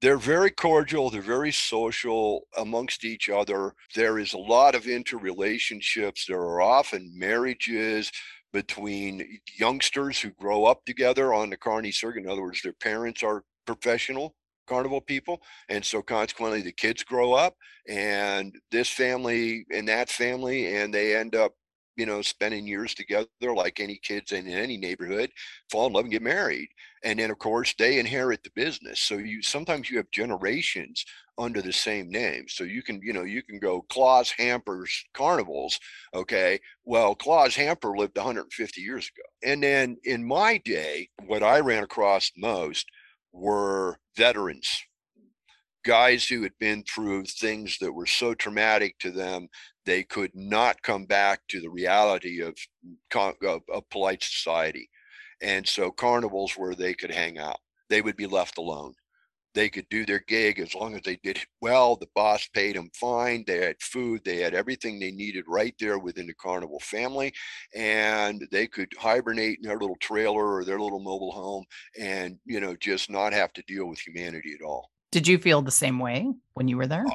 they're 0.06 0.16
very 0.16 0.52
cordial 0.52 1.10
they're 1.10 1.20
very 1.20 1.50
social 1.50 2.46
amongst 2.56 3.04
each 3.04 3.28
other. 3.28 3.74
There 3.96 4.20
is 4.20 4.34
a 4.34 4.38
lot 4.38 4.76
of 4.76 4.84
interrelationships. 4.84 6.26
There 6.28 6.42
are 6.42 6.60
often 6.60 7.10
marriages 7.12 8.12
between 8.52 9.40
youngsters 9.58 10.20
who 10.20 10.30
grow 10.38 10.64
up 10.64 10.84
together 10.84 11.34
on 11.34 11.50
the 11.50 11.56
carney 11.56 11.90
circuit. 11.90 12.22
In 12.22 12.30
other 12.30 12.42
words 12.42 12.62
their 12.62 12.72
parents 12.72 13.24
are 13.24 13.42
professional 13.66 14.36
carnival 14.68 15.00
people 15.00 15.42
and 15.68 15.84
so 15.84 16.02
consequently 16.02 16.62
the 16.62 16.70
kids 16.70 17.02
grow 17.02 17.32
up 17.32 17.54
and 17.88 18.54
this 18.70 18.88
family 18.88 19.66
and 19.72 19.88
that 19.88 20.08
family 20.08 20.76
and 20.76 20.94
they 20.94 21.16
end 21.16 21.34
up 21.34 21.52
you 21.96 22.06
know, 22.06 22.22
spending 22.22 22.66
years 22.66 22.94
together 22.94 23.26
like 23.42 23.80
any 23.80 23.98
kids 24.02 24.32
in 24.32 24.46
any 24.48 24.76
neighborhood, 24.76 25.30
fall 25.70 25.86
in 25.86 25.92
love 25.92 26.04
and 26.04 26.12
get 26.12 26.22
married. 26.22 26.68
And 27.04 27.18
then 27.18 27.30
of 27.30 27.38
course 27.38 27.74
they 27.78 27.98
inherit 27.98 28.42
the 28.42 28.50
business. 28.54 29.00
So 29.00 29.16
you 29.16 29.42
sometimes 29.42 29.90
you 29.90 29.96
have 29.98 30.10
generations 30.10 31.04
under 31.38 31.60
the 31.60 31.72
same 31.72 32.08
name. 32.10 32.46
So 32.48 32.64
you 32.64 32.82
can, 32.82 33.00
you 33.02 33.12
know, 33.12 33.24
you 33.24 33.42
can 33.42 33.58
go 33.58 33.82
Claus 33.90 34.30
Hamper's 34.30 35.04
Carnivals. 35.12 35.78
Okay. 36.14 36.58
Well, 36.84 37.14
Claus 37.14 37.54
Hamper 37.54 37.96
lived 37.96 38.16
150 38.16 38.80
years 38.80 39.10
ago. 39.14 39.50
And 39.52 39.62
then 39.62 39.98
in 40.04 40.26
my 40.26 40.58
day, 40.58 41.10
what 41.26 41.42
I 41.42 41.60
ran 41.60 41.82
across 41.82 42.32
most 42.36 42.86
were 43.32 43.98
veterans 44.16 44.68
guys 45.86 46.26
who 46.26 46.42
had 46.42 46.58
been 46.58 46.82
through 46.82 47.24
things 47.24 47.78
that 47.78 47.92
were 47.92 48.06
so 48.06 48.34
traumatic 48.34 48.98
to 48.98 49.12
them 49.12 49.48
they 49.84 50.02
could 50.02 50.32
not 50.34 50.82
come 50.82 51.06
back 51.06 51.40
to 51.48 51.60
the 51.60 51.70
reality 51.70 52.42
of, 52.42 52.58
of, 53.14 53.62
of 53.72 53.88
polite 53.90 54.22
society. 54.22 54.90
And 55.40 55.66
so 55.66 55.92
carnivals 55.92 56.54
where 56.54 56.74
they 56.74 56.92
could 56.92 57.12
hang 57.12 57.38
out. 57.38 57.58
They 57.88 58.02
would 58.02 58.16
be 58.16 58.26
left 58.26 58.58
alone. 58.58 58.94
They 59.54 59.68
could 59.68 59.88
do 59.88 60.04
their 60.04 60.24
gig 60.26 60.58
as 60.58 60.74
long 60.74 60.96
as 60.96 61.02
they 61.02 61.20
did 61.22 61.38
well. 61.60 61.94
The 61.94 62.08
boss 62.16 62.48
paid 62.48 62.74
them 62.74 62.90
fine. 62.98 63.44
They 63.46 63.58
had 63.58 63.80
food. 63.80 64.22
They 64.24 64.38
had 64.38 64.54
everything 64.54 64.98
they 64.98 65.12
needed 65.12 65.44
right 65.46 65.74
there 65.78 66.00
within 66.00 66.26
the 66.26 66.34
carnival 66.34 66.80
family. 66.80 67.32
And 67.76 68.46
they 68.50 68.66
could 68.66 68.92
hibernate 68.98 69.60
in 69.62 69.68
their 69.68 69.78
little 69.78 69.96
trailer 70.00 70.56
or 70.56 70.64
their 70.64 70.80
little 70.80 71.00
mobile 71.00 71.32
home 71.32 71.64
and 71.98 72.38
you 72.44 72.60
know 72.60 72.74
just 72.76 73.08
not 73.08 73.32
have 73.32 73.52
to 73.54 73.62
deal 73.62 73.86
with 73.86 74.00
humanity 74.00 74.52
at 74.52 74.64
all 74.66 74.90
did 75.16 75.26
you 75.26 75.38
feel 75.38 75.62
the 75.62 75.70
same 75.70 75.98
way 75.98 76.30
when 76.52 76.68
you 76.68 76.76
were 76.76 76.86
there? 76.86 77.06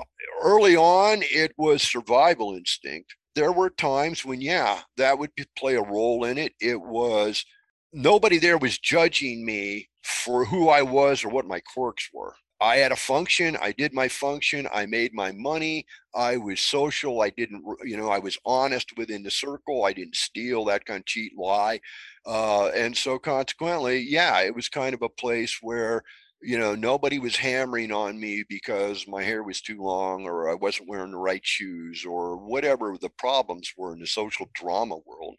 Early 0.42 0.76
on, 0.76 1.20
it 1.22 1.52
was 1.56 1.84
survival 1.84 2.56
instinct. 2.56 3.14
There 3.36 3.52
were 3.52 3.70
times 3.70 4.26
when, 4.26 4.42
yeah, 4.42 4.80
that 4.98 5.20
would 5.20 5.30
play 5.56 5.76
a 5.76 5.84
role 5.84 6.24
in 6.24 6.40
it. 6.40 6.54
It 6.60 6.82
was 6.82 7.46
nobody 7.94 8.40
there 8.40 8.58
was 8.58 8.80
judging 8.80 9.46
me 9.46 9.88
for 10.02 10.46
who 10.46 10.68
I 10.68 10.82
was 10.82 11.24
or 11.24 11.30
what 11.30 11.46
my 11.46 11.60
quirks 11.60 12.10
were. 12.12 12.34
I 12.60 12.78
had 12.78 12.92
a 12.92 12.96
function. 12.96 13.56
I 13.62 13.72
did 13.72 13.94
my 13.94 14.08
function. 14.08 14.68
I 14.74 14.88
made 14.88 15.14
my 15.14 15.32
money. 15.34 15.86
I 16.16 16.38
was 16.38 16.60
social. 16.60 17.22
I 17.22 17.30
didn't, 17.30 17.64
you 17.84 17.98
know, 17.98 18.10
I 18.10 18.18
was 18.18 18.40
honest 18.48 18.98
within 18.98 19.22
the 19.22 19.30
circle. 19.30 19.86
I 19.86 19.94
didn't 19.94 20.16
steal 20.16 20.66
that 20.66 20.86
kind 20.86 21.02
of 21.02 21.06
cheat, 21.06 21.38
lie. 21.38 21.80
Uh, 22.26 22.70
and 22.70 22.98
so 22.98 23.20
consequently, 23.20 24.00
yeah, 24.00 24.42
it 24.42 24.56
was 24.56 24.70
kind 24.70 24.96
of 24.96 25.04
a 25.04 25.10
place 25.10 25.60
where 25.62 26.02
you 26.42 26.58
know, 26.58 26.76
nobody 26.76 27.20
was 27.20 27.36
hammering 27.36 27.92
on 27.92 28.20
me 28.20 28.44
because 28.48 29.08
my 29.08 29.24
hair 29.24 29.44
was 29.44 29.62
too 29.62 29.82
long 29.82 30.26
or 30.26 30.50
I 30.50 30.56
wasn't 30.56 30.90
wearing 30.90 31.12
the 31.12 31.18
right 31.18 31.46
shoes 31.46 32.06
or 32.06 32.38
whatever 32.38 32.98
the 33.00 33.10
problems 33.10 33.72
were 33.78 33.94
in 33.94 34.00
the 34.00 34.08
social 34.08 34.48
drama 34.54 34.98
world. 35.06 35.36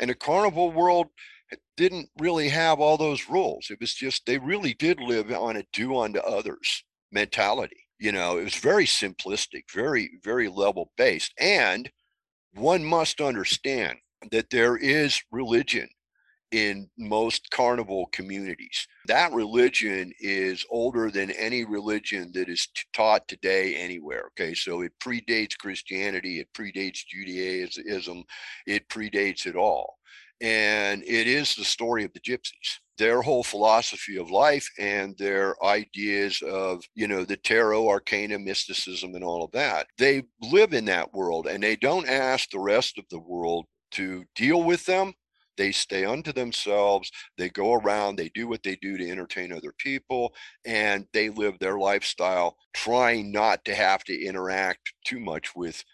And 0.00 0.10
the 0.10 0.14
carnival 0.14 0.72
world 0.72 1.08
didn't 1.76 2.08
really 2.18 2.48
have 2.48 2.80
all 2.80 2.96
those 2.96 3.28
rules. 3.28 3.68
It 3.70 3.80
was 3.80 3.94
just, 3.94 4.26
they 4.26 4.38
really 4.38 4.74
did 4.74 5.00
live 5.00 5.30
on 5.30 5.56
a 5.56 5.64
do 5.72 5.98
unto 5.98 6.20
others 6.20 6.84
mentality. 7.12 7.86
You 7.98 8.12
know, 8.12 8.38
it 8.38 8.44
was 8.44 8.54
very 8.54 8.86
simplistic, 8.86 9.64
very, 9.72 10.10
very 10.24 10.48
level 10.48 10.92
based. 10.96 11.32
And 11.38 11.90
one 12.54 12.84
must 12.84 13.20
understand 13.20 13.98
that 14.30 14.50
there 14.50 14.76
is 14.76 15.20
religion 15.30 15.88
in 16.52 16.88
most 16.98 17.50
carnival 17.50 18.06
communities. 18.12 18.86
That 19.06 19.32
religion 19.32 20.12
is 20.20 20.64
older 20.70 21.10
than 21.10 21.30
any 21.32 21.64
religion 21.64 22.30
that 22.34 22.48
is 22.48 22.68
taught 22.92 23.28
today 23.28 23.76
anywhere. 23.76 24.24
Okay, 24.28 24.54
so 24.54 24.82
it 24.82 24.92
predates 25.00 25.56
Christianity, 25.56 26.40
it 26.40 26.48
predates 26.52 27.06
Judaism, 27.06 28.24
it 28.66 28.88
predates 28.88 29.46
it 29.46 29.56
all. 29.56 29.96
And 30.40 31.02
it 31.02 31.26
is 31.26 31.54
the 31.54 31.64
story 31.64 32.04
of 32.04 32.12
the 32.14 32.20
gypsies. 32.20 32.78
Their 32.96 33.22
whole 33.22 33.42
philosophy 33.42 34.18
of 34.18 34.30
life 34.30 34.66
and 34.78 35.16
their 35.18 35.62
ideas 35.64 36.42
of, 36.42 36.82
you 36.94 37.08
know, 37.08 37.24
the 37.24 37.36
tarot, 37.36 37.88
arcana, 37.88 38.38
mysticism, 38.38 39.14
and 39.14 39.24
all 39.24 39.44
of 39.44 39.52
that. 39.52 39.86
They 39.98 40.22
live 40.42 40.72
in 40.72 40.86
that 40.86 41.12
world 41.12 41.46
and 41.46 41.62
they 41.62 41.76
don't 41.76 42.08
ask 42.08 42.50
the 42.50 42.58
rest 42.58 42.98
of 42.98 43.04
the 43.10 43.20
world 43.20 43.66
to 43.92 44.24
deal 44.34 44.62
with 44.62 44.84
them 44.86 45.14
they 45.60 45.70
stay 45.70 46.06
unto 46.06 46.32
themselves 46.32 47.12
they 47.36 47.50
go 47.50 47.74
around 47.74 48.16
they 48.16 48.30
do 48.30 48.48
what 48.48 48.62
they 48.62 48.76
do 48.76 48.96
to 48.96 49.10
entertain 49.10 49.52
other 49.52 49.74
people 49.76 50.32
and 50.64 51.06
they 51.12 51.28
live 51.28 51.58
their 51.58 51.78
lifestyle 51.78 52.56
trying 52.72 53.30
not 53.30 53.62
to 53.62 53.74
have 53.74 54.02
to 54.02 54.18
interact 54.18 54.94
too 55.04 55.20
much 55.20 55.54
with 55.54 55.84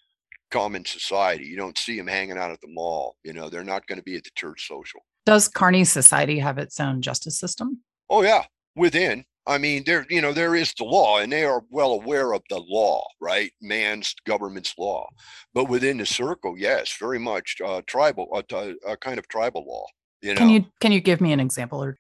common 0.53 0.85
society. 0.85 1.45
You 1.45 1.57
don't 1.57 1.77
see 1.77 1.97
them 1.97 2.07
hanging 2.07 2.39
out 2.39 2.53
at 2.53 2.61
the 2.61 2.69
mall 2.69 3.17
you 3.25 3.33
know 3.33 3.51
they're 3.51 3.65
not 3.65 3.85
going 3.89 3.99
to 3.99 4.05
be 4.05 4.15
at 4.15 4.23
the 4.23 4.31
church 4.37 4.69
social. 4.69 5.01
Does 5.25 5.49
carney 5.49 5.83
society 5.85 6.39
have 6.39 6.59
its 6.59 6.79
own 6.79 7.03
justice 7.03 7.37
system? 7.37 7.83
Oh 8.09 8.23
yeah 8.23 8.45
within 8.77 9.25
I 9.47 9.59
mean, 9.59 9.85
there, 9.85 10.07
you 10.11 10.21
know, 10.21 10.33
there 10.33 10.57
is 10.57 10.73
the 10.75 10.85
law, 10.85 11.19
and 11.19 11.33
they 11.33 11.45
are 11.45 11.63
well 11.71 11.93
aware 11.93 12.33
of 12.33 12.43
the 12.51 12.59
law, 12.59 13.05
right? 13.21 13.53
Man's 13.63 14.15
government's 14.27 14.75
law, 14.77 15.07
but 15.55 15.69
within 15.69 15.99
the 15.99 16.07
circle, 16.07 16.57
yes, 16.59 16.97
very 16.99 17.19
much 17.19 17.57
uh, 17.65 17.83
tribal, 17.87 18.29
uh, 18.33 18.73
a 18.87 18.97
kind 18.97 19.19
of 19.19 19.29
tribal 19.29 19.65
law. 19.67 19.87
You 20.23 20.35
know, 20.35 20.39
Can 20.39 20.49
you 20.49 20.65
can 20.81 20.93
you 20.93 21.01
give 21.01 21.21
me 21.21 21.33
an 21.33 21.41
example 21.41 21.83
or 21.83 21.99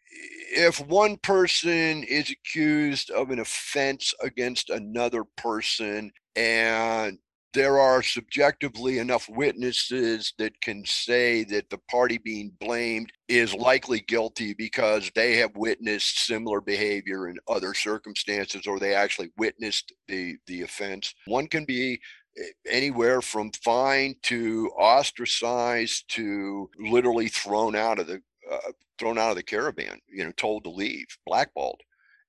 if 0.50 0.80
one 0.80 1.18
person 1.18 2.02
is 2.02 2.30
accused 2.30 3.10
of 3.10 3.30
an 3.30 3.38
offense 3.38 4.14
against 4.22 4.70
another 4.70 5.24
person 5.36 6.10
and 6.34 7.18
there 7.54 7.78
are 7.78 8.02
subjectively 8.02 8.98
enough 8.98 9.28
witnesses 9.28 10.34
that 10.38 10.60
can 10.60 10.84
say 10.84 11.44
that 11.44 11.70
the 11.70 11.78
party 11.90 12.18
being 12.18 12.52
blamed 12.60 13.12
is 13.28 13.54
likely 13.54 14.00
guilty 14.00 14.54
because 14.54 15.10
they 15.14 15.36
have 15.36 15.56
witnessed 15.56 16.26
similar 16.26 16.60
behavior 16.60 17.28
in 17.28 17.38
other 17.48 17.74
circumstances 17.74 18.66
or 18.66 18.78
they 18.78 18.94
actually 18.94 19.30
witnessed 19.36 19.92
the 20.08 20.36
the 20.46 20.62
offense. 20.62 21.14
One 21.26 21.46
can 21.46 21.64
be 21.64 22.00
eh, 22.38 22.42
anywhere 22.70 23.22
from 23.22 23.50
fined 23.64 24.16
to 24.24 24.70
ostracized 24.78 26.04
to 26.10 26.68
literally 26.78 27.28
thrown 27.28 27.74
out 27.74 27.98
of 27.98 28.06
the 28.06 28.20
uh, 28.50 28.72
thrown 28.98 29.18
out 29.18 29.30
of 29.30 29.36
the 29.36 29.42
caravan 29.42 29.98
you 30.08 30.24
know 30.24 30.32
told 30.36 30.64
to 30.64 30.70
leave 30.70 31.06
blackballed 31.26 31.80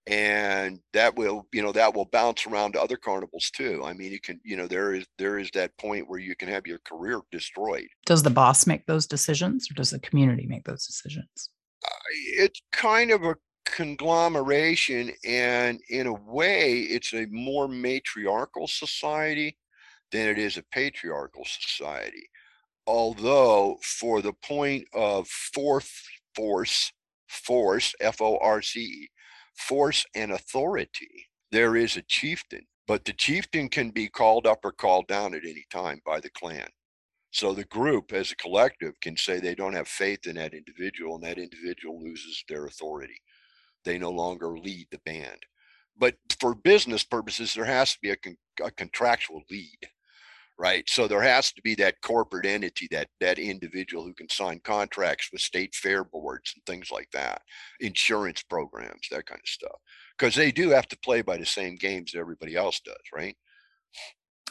and 0.07 0.79
that 0.93 1.15
will 1.17 1.47
you 1.53 1.61
know 1.61 1.73
that 1.73 1.93
will 1.93 2.05
bounce 2.05 2.47
around 2.47 2.71
to 2.71 2.81
other 2.81 2.95
carnivals 2.95 3.51
too. 3.53 3.81
I 3.83 3.93
mean 3.93 4.11
you 4.11 4.21
can 4.21 4.39
you 4.43 4.55
know 4.55 4.67
there 4.67 4.93
is 4.93 5.05
there 5.17 5.37
is 5.37 5.51
that 5.53 5.77
point 5.77 6.09
where 6.09 6.19
you 6.19 6.35
can 6.35 6.47
have 6.47 6.65
your 6.65 6.79
career 6.79 7.21
destroyed. 7.31 7.87
Does 8.05 8.23
the 8.23 8.29
boss 8.29 8.65
make 8.65 8.85
those 8.85 9.05
decisions 9.05 9.69
or 9.69 9.73
does 9.73 9.91
the 9.91 9.99
community 9.99 10.47
make 10.47 10.63
those 10.63 10.87
decisions? 10.87 11.49
It's 12.37 12.61
kind 12.71 13.11
of 13.11 13.23
a 13.23 13.35
conglomeration 13.65 15.11
and 15.25 15.79
in 15.89 16.07
a 16.07 16.13
way 16.13 16.79
it's 16.79 17.13
a 17.13 17.25
more 17.29 17.67
matriarchal 17.67 18.67
society 18.67 19.57
than 20.13 20.29
it 20.29 20.37
is 20.37 20.55
a 20.55 20.63
patriarchal 20.71 21.43
society. 21.45 22.29
Although 22.87 23.77
for 23.83 24.21
the 24.21 24.31
point 24.31 24.85
of 24.93 25.27
fourth 25.27 25.91
force 26.33 26.93
force 27.27 27.93
f-o-r-c 27.99 29.09
force 29.57 30.05
and 30.15 30.31
authority, 30.31 31.27
there 31.51 31.75
is 31.75 31.97
a 31.97 32.03
chieftain, 32.03 32.65
but 32.87 33.05
the 33.05 33.13
chieftain 33.13 33.69
can 33.69 33.91
be 33.91 34.07
called 34.09 34.47
up 34.47 34.59
or 34.63 34.71
called 34.71 35.07
down 35.07 35.33
at 35.33 35.45
any 35.45 35.65
time 35.71 36.01
by 36.05 36.19
the 36.19 36.31
clan. 36.31 36.67
So 37.31 37.53
the 37.53 37.65
group 37.65 38.13
as 38.13 38.31
a 38.31 38.35
collective 38.37 38.99
can 39.01 39.17
say 39.17 39.39
they 39.39 39.55
don't 39.55 39.73
have 39.73 39.87
faith 39.87 40.27
in 40.27 40.35
that 40.35 40.53
individual 40.53 41.15
and 41.15 41.23
that 41.23 41.37
individual 41.37 42.01
loses 42.01 42.43
their 42.47 42.65
authority. 42.65 43.21
They 43.85 43.97
no 43.97 44.11
longer 44.11 44.57
lead 44.57 44.87
the 44.91 44.99
band. 45.05 45.43
But 45.97 46.15
for 46.39 46.55
business 46.55 47.03
purposes, 47.03 47.53
there 47.53 47.65
has 47.65 47.93
to 47.93 47.99
be 48.01 48.11
a, 48.11 48.15
con- 48.17 48.37
a 48.63 48.71
contractual 48.71 49.43
lead 49.51 49.79
right? 50.59 50.89
So 50.89 51.07
there 51.07 51.21
has 51.21 51.51
to 51.53 51.61
be 51.61 51.75
that 51.75 52.01
corporate 52.01 52.45
entity, 52.45 52.87
that 52.91 53.09
that 53.19 53.39
individual 53.39 54.03
who 54.03 54.13
can 54.13 54.29
sign 54.29 54.59
contracts 54.63 55.29
with 55.31 55.41
state 55.41 55.75
fair 55.75 56.03
boards 56.03 56.53
and 56.55 56.65
things 56.65 56.91
like 56.91 57.09
that, 57.13 57.41
insurance 57.79 58.43
programs, 58.43 59.07
that 59.11 59.25
kind 59.25 59.41
of 59.43 59.49
stuff, 59.49 59.77
because 60.17 60.35
they 60.35 60.51
do 60.51 60.69
have 60.69 60.87
to 60.87 60.99
play 60.99 61.21
by 61.21 61.37
the 61.37 61.45
same 61.45 61.75
games 61.75 62.11
that 62.11 62.19
everybody 62.19 62.55
else 62.55 62.79
does, 62.79 62.95
right? 63.13 63.35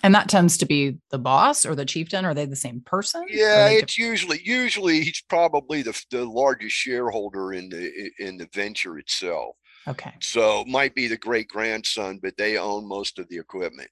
And 0.02 0.14
that 0.14 0.28
tends 0.28 0.58
to 0.58 0.66
be 0.66 0.98
the 1.10 1.18
boss 1.18 1.64
or 1.64 1.74
the 1.74 1.84
chieftain. 1.84 2.24
Are 2.24 2.34
they 2.34 2.44
the 2.44 2.54
same 2.54 2.80
person? 2.80 3.24
Yeah, 3.28 3.68
it's 3.68 3.98
usually 3.98 4.40
usually 4.44 5.00
he's 5.00 5.22
probably 5.28 5.82
the 5.82 6.00
the 6.10 6.24
largest 6.24 6.76
shareholder 6.76 7.54
in 7.54 7.68
the 7.68 8.10
in 8.18 8.36
the 8.36 8.48
venture 8.52 8.98
itself. 8.98 9.56
Okay. 9.88 10.12
So 10.20 10.64
might 10.66 10.94
be 10.94 11.08
the 11.08 11.16
great 11.16 11.48
grandson, 11.48 12.18
but 12.22 12.36
they 12.36 12.58
own 12.58 12.86
most 12.86 13.18
of 13.18 13.28
the 13.28 13.38
equipment. 13.38 13.88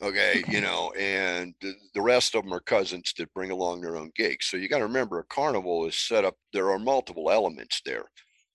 Okay, 0.00 0.44
you 0.48 0.60
know, 0.60 0.92
and 0.92 1.54
the, 1.60 1.74
the 1.92 2.00
rest 2.00 2.36
of 2.36 2.44
them 2.44 2.54
are 2.54 2.60
cousins 2.60 3.12
that 3.18 3.34
bring 3.34 3.50
along 3.50 3.80
their 3.80 3.96
own 3.96 4.12
gigs. 4.14 4.46
So 4.46 4.56
you 4.56 4.68
got 4.68 4.78
to 4.78 4.84
remember 4.84 5.18
a 5.18 5.24
carnival 5.24 5.86
is 5.86 5.96
set 5.96 6.24
up, 6.24 6.36
there 6.52 6.70
are 6.70 6.78
multiple 6.78 7.32
elements 7.32 7.82
there. 7.84 8.04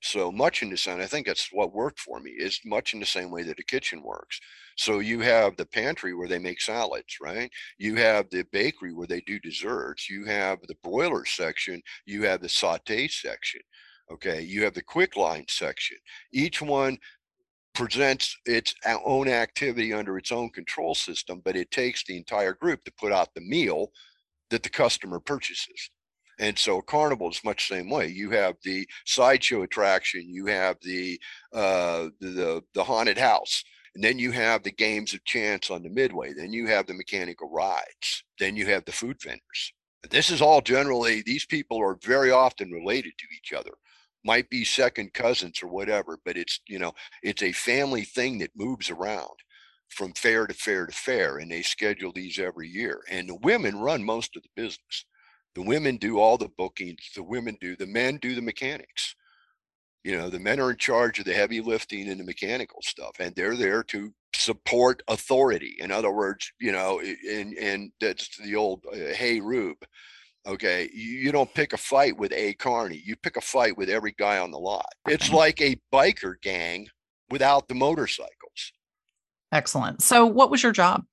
So 0.02 0.32
much 0.32 0.64
in 0.64 0.70
the 0.70 0.78
same, 0.78 1.02
I 1.02 1.06
think 1.06 1.28
that's 1.28 1.50
what 1.52 1.74
worked 1.74 2.00
for 2.00 2.20
me, 2.22 2.32
is 2.32 2.60
much 2.66 2.94
in 2.94 3.00
the 3.02 3.06
same 3.06 3.30
way 3.30 3.44
that 3.44 3.60
a 3.60 3.64
kitchen 3.64 4.02
works. 4.02 4.40
So 4.78 5.00
you 5.00 5.20
have 5.20 5.56
the 5.58 5.66
pantry 5.66 6.14
where 6.14 6.28
they 6.28 6.40
make 6.40 6.62
salads, 6.62 7.18
right? 7.22 7.50
You 7.78 7.96
have 7.96 8.30
the 8.30 8.44
bakery 8.52 8.94
where 8.94 9.08
they 9.08 9.22
do 9.22 9.40
desserts. 9.40 10.10
You 10.10 10.26
have 10.26 10.60
the 10.68 10.76
broiler 10.84 11.26
section. 11.26 11.82
You 12.06 12.24
have 12.24 12.42
the 12.42 12.50
saute 12.50 13.08
section. 13.08 13.62
Okay. 14.12 14.42
You 14.42 14.64
have 14.64 14.74
the 14.74 14.84
quick 14.84 15.16
line 15.16 15.46
section. 15.48 15.98
Each 16.34 16.62
one 16.62 16.98
presents 17.74 18.38
its 18.46 18.76
own 19.06 19.28
activity 19.28 19.94
under 19.94 20.18
its 20.18 20.32
own 20.32 20.50
control 20.50 20.96
system, 20.96 21.42
but 21.44 21.56
it 21.56 21.72
takes 21.72 22.04
the 22.04 22.18
entire 22.18 22.54
group 22.54 22.84
to 22.84 22.94
put 23.00 23.12
out 23.12 23.34
the 23.34 23.42
meal 23.42 23.92
that 24.50 24.64
the 24.64 24.70
customer 24.70 25.20
purchases. 25.20 25.90
And 26.40 26.58
so 26.58 26.82
carnival 26.82 27.30
is 27.30 27.44
much 27.44 27.68
the 27.68 27.76
same 27.76 27.90
way. 27.90 28.08
You 28.08 28.32
have 28.32 28.56
the 28.64 28.88
sideshow 29.06 29.64
attraction, 29.64 30.30
you 30.30 30.48
have 30.48 30.78
the 30.82 31.20
uh, 31.54 32.10
the 32.20 32.64
the 32.74 32.84
haunted 32.84 33.18
house, 33.18 33.64
and 33.96 34.04
then 34.04 34.18
you 34.18 34.32
have 34.32 34.64
the 34.64 34.72
games 34.72 35.14
of 35.14 35.24
chance 35.26 35.70
on 35.70 35.84
the 35.84 35.90
midway. 35.90 36.34
Then 36.34 36.52
you 36.52 36.68
have 36.68 36.88
the 36.88 36.96
mechanical 36.96 37.52
rides. 37.52 38.24
Then 38.40 38.56
you 38.56 38.66
have 38.68 38.86
the 38.86 38.92
food 38.92 39.22
vendors. 39.22 39.74
This 40.10 40.32
is 40.32 40.42
all 40.42 40.62
generally 40.62 41.22
these 41.22 41.46
people 41.46 41.80
are 41.82 41.98
very 42.04 42.32
often 42.32 42.72
related 42.72 43.14
to 43.18 43.26
each 43.38 43.54
other 43.54 43.72
might 44.24 44.50
be 44.50 44.64
second 44.64 45.14
cousins 45.14 45.62
or 45.62 45.68
whatever, 45.68 46.18
but 46.26 46.38
it's, 46.38 46.60
you 46.68 46.80
know, 46.80 46.94
it's 47.22 47.44
a 47.44 47.52
family 47.52 48.04
thing 48.04 48.40
that 48.40 48.56
moves 48.56 48.90
around 48.90 49.36
from 49.90 50.14
fair 50.14 50.48
to 50.48 50.54
fair 50.54 50.86
to 50.86 50.94
fair. 50.94 51.38
And 51.38 51.52
they 51.52 51.62
schedule 51.62 52.12
these 52.12 52.40
every 52.40 52.68
year. 52.68 53.02
And 53.10 53.30
the 53.30 53.36
women 53.36 53.80
run 53.80 54.04
most 54.04 54.36
of 54.36 54.44
the 54.44 54.50
business. 54.56 55.06
The 55.56 55.62
women 55.62 55.98
do 55.98 56.20
all 56.20 56.38
the 56.38 56.50
bookings. 56.58 57.10
The 57.16 57.24
women 57.24 57.58
do, 57.62 57.76
the 57.76 57.88
men 57.88 58.18
do 58.18 58.34
the 58.34 58.42
mechanics. 58.42 59.16
You 60.04 60.18
know, 60.18 60.30
the 60.30 60.40
men 60.40 60.60
are 60.60 60.72
in 60.72 60.78
charge 60.78 61.20
of 61.20 61.26
the 61.26 61.34
heavy 61.34 61.62
lifting 61.62 62.10
and 62.10 62.20
the 62.20 62.26
mechanical 62.26 62.82
stuff, 62.82 63.16
and 63.20 63.34
they're 63.36 63.56
there 63.56 63.84
to 63.84 64.14
support 64.36 65.02
authority. 65.08 65.76
In 65.80 65.92
other 65.92 66.12
words, 66.12 66.52
you 66.60 66.74
know, 66.74 67.00
and 67.00 67.54
and 67.54 67.92
that's 68.02 68.36
the 68.38 68.56
old 68.56 68.84
uh, 68.92 69.14
hey 69.14 69.40
Rube, 69.40 69.78
Okay, 70.46 70.90
you, 70.94 71.32
don't 71.32 71.54
pick 71.54 71.72
a 71.72 71.78
fight 71.78 72.18
with 72.18 72.34
a 72.34 72.54
carney. 72.56 73.02
You 73.06 73.16
pick 73.16 73.38
a 73.38 73.42
fight 73.42 73.78
with 73.78 73.90
every 73.90 74.14
guy 74.18 74.40
on 74.40 74.52
the 74.52 74.60
lot. 74.60 74.92
It's 75.08 75.32
like 75.32 75.62
a 75.62 75.80
biker 75.94 76.34
gang 76.42 76.88
without 77.30 77.70
the 77.70 77.76
motorcycles. 77.76 78.74
Excellent. 79.54 80.02
So, 80.02 80.26
what 80.26 80.52
was 80.52 80.62
your 80.62 80.74
job? 80.74 81.06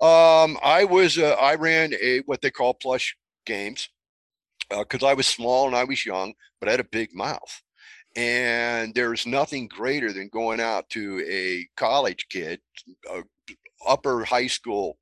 Um, 0.00 0.58
I 0.62 0.86
was 0.88 1.18
uh, 1.18 1.30
I 1.40 1.56
ran 1.56 1.94
a 2.00 2.20
what 2.26 2.40
they 2.40 2.50
call 2.50 2.74
plush 2.74 3.16
games 3.46 3.88
because 4.70 5.02
uh, 5.02 5.06
I 5.06 5.14
was 5.14 5.26
small 5.26 5.66
and 5.66 5.74
I 5.74 5.84
was 5.84 6.06
young, 6.06 6.34
but 6.60 6.68
I 6.68 6.72
had 6.72 6.80
a 6.80 6.84
big 6.84 7.14
mouth. 7.14 7.62
And 8.14 8.94
there's 8.94 9.26
nothing 9.26 9.68
greater 9.68 10.12
than 10.12 10.28
going 10.28 10.60
out 10.60 10.88
to 10.90 11.22
a 11.28 11.66
college 11.76 12.26
kid, 12.30 12.60
a 13.10 13.22
upper 13.86 14.24
high 14.24 14.46
school 14.46 14.98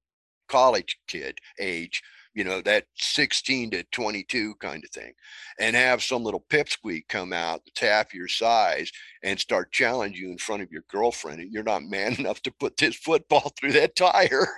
college 0.48 0.98
kid 1.06 1.38
age 1.60 2.02
you 2.34 2.44
know, 2.44 2.60
that 2.62 2.84
16 2.96 3.70
to 3.70 3.84
22 3.84 4.54
kind 4.56 4.84
of 4.84 4.90
thing, 4.90 5.12
and 5.60 5.76
have 5.76 6.02
some 6.02 6.24
little 6.24 6.44
pipsqueak 6.50 7.08
come 7.08 7.32
out 7.32 7.62
that's 7.64 7.80
half 7.80 8.12
your 8.14 8.28
size 8.28 8.90
and 9.22 9.38
start 9.38 9.72
challenging 9.72 10.24
you 10.26 10.32
in 10.32 10.38
front 10.38 10.62
of 10.62 10.70
your 10.70 10.84
girlfriend, 10.88 11.40
and 11.40 11.52
you're 11.52 11.62
not 11.62 11.82
man 11.84 12.14
enough 12.18 12.42
to 12.42 12.52
put 12.58 12.76
this 12.76 12.96
football 12.96 13.52
through 13.58 13.72
that 13.72 13.96
tire. 13.96 14.48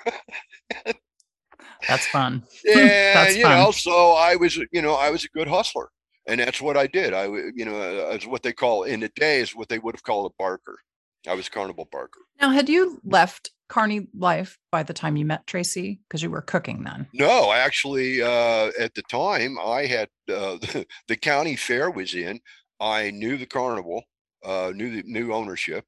that's 1.87 2.07
fun. 2.07 2.43
And 2.67 2.79
that's 2.79 3.37
you 3.37 3.43
fun. 3.43 3.59
know, 3.59 3.71
so 3.71 4.13
I 4.13 4.37
was, 4.37 4.57
you 4.57 4.83
know, 4.83 4.95
I 4.95 5.11
was 5.11 5.25
a 5.25 5.29
good 5.29 5.49
hustler, 5.49 5.91
and 6.27 6.41
that's 6.41 6.61
what 6.61 6.77
I 6.77 6.87
did. 6.87 7.13
I, 7.13 7.27
you 7.27 7.65
know, 7.65 7.77
uh, 7.77 8.15
as 8.15 8.27
what 8.27 8.43
they 8.43 8.53
call 8.53 8.85
in 8.85 9.01
the 9.01 9.11
day 9.17 9.41
is 9.41 9.55
what 9.55 9.69
they 9.69 9.79
would 9.79 9.95
have 9.95 10.03
called 10.03 10.31
a 10.31 10.35
barker. 10.39 10.79
I 11.29 11.35
was 11.35 11.49
carnival 11.49 11.89
barker. 11.91 12.21
Now, 12.41 12.51
had 12.51 12.69
you 12.69 13.01
left 13.05 13.51
carny 13.69 14.09
life 14.17 14.59
by 14.71 14.83
the 14.83 14.93
time 14.93 15.17
you 15.17 15.25
met 15.25 15.47
Tracy? 15.47 16.01
Because 16.09 16.23
you 16.23 16.31
were 16.31 16.43
cooking 16.43 16.85
then. 16.85 17.07
No, 17.13 17.53
actually, 17.53 18.23
uh, 18.23 18.71
at 18.79 18.95
the 18.95 19.03
time, 19.03 19.57
I 19.65 19.87
had 19.87 20.09
uh, 20.29 20.57
the, 20.61 20.87
the, 21.09 21.17
county 21.17 21.57
fair 21.57 21.91
was 21.91 22.15
in. 22.15 22.41
I 22.81 23.11
knew 23.11 23.37
the 23.37 23.47
carnival, 23.47 24.05
uh, 24.45 24.73
knew 24.75 24.91
the 24.91 25.03
new 25.09 25.33
ownership. 25.33 25.85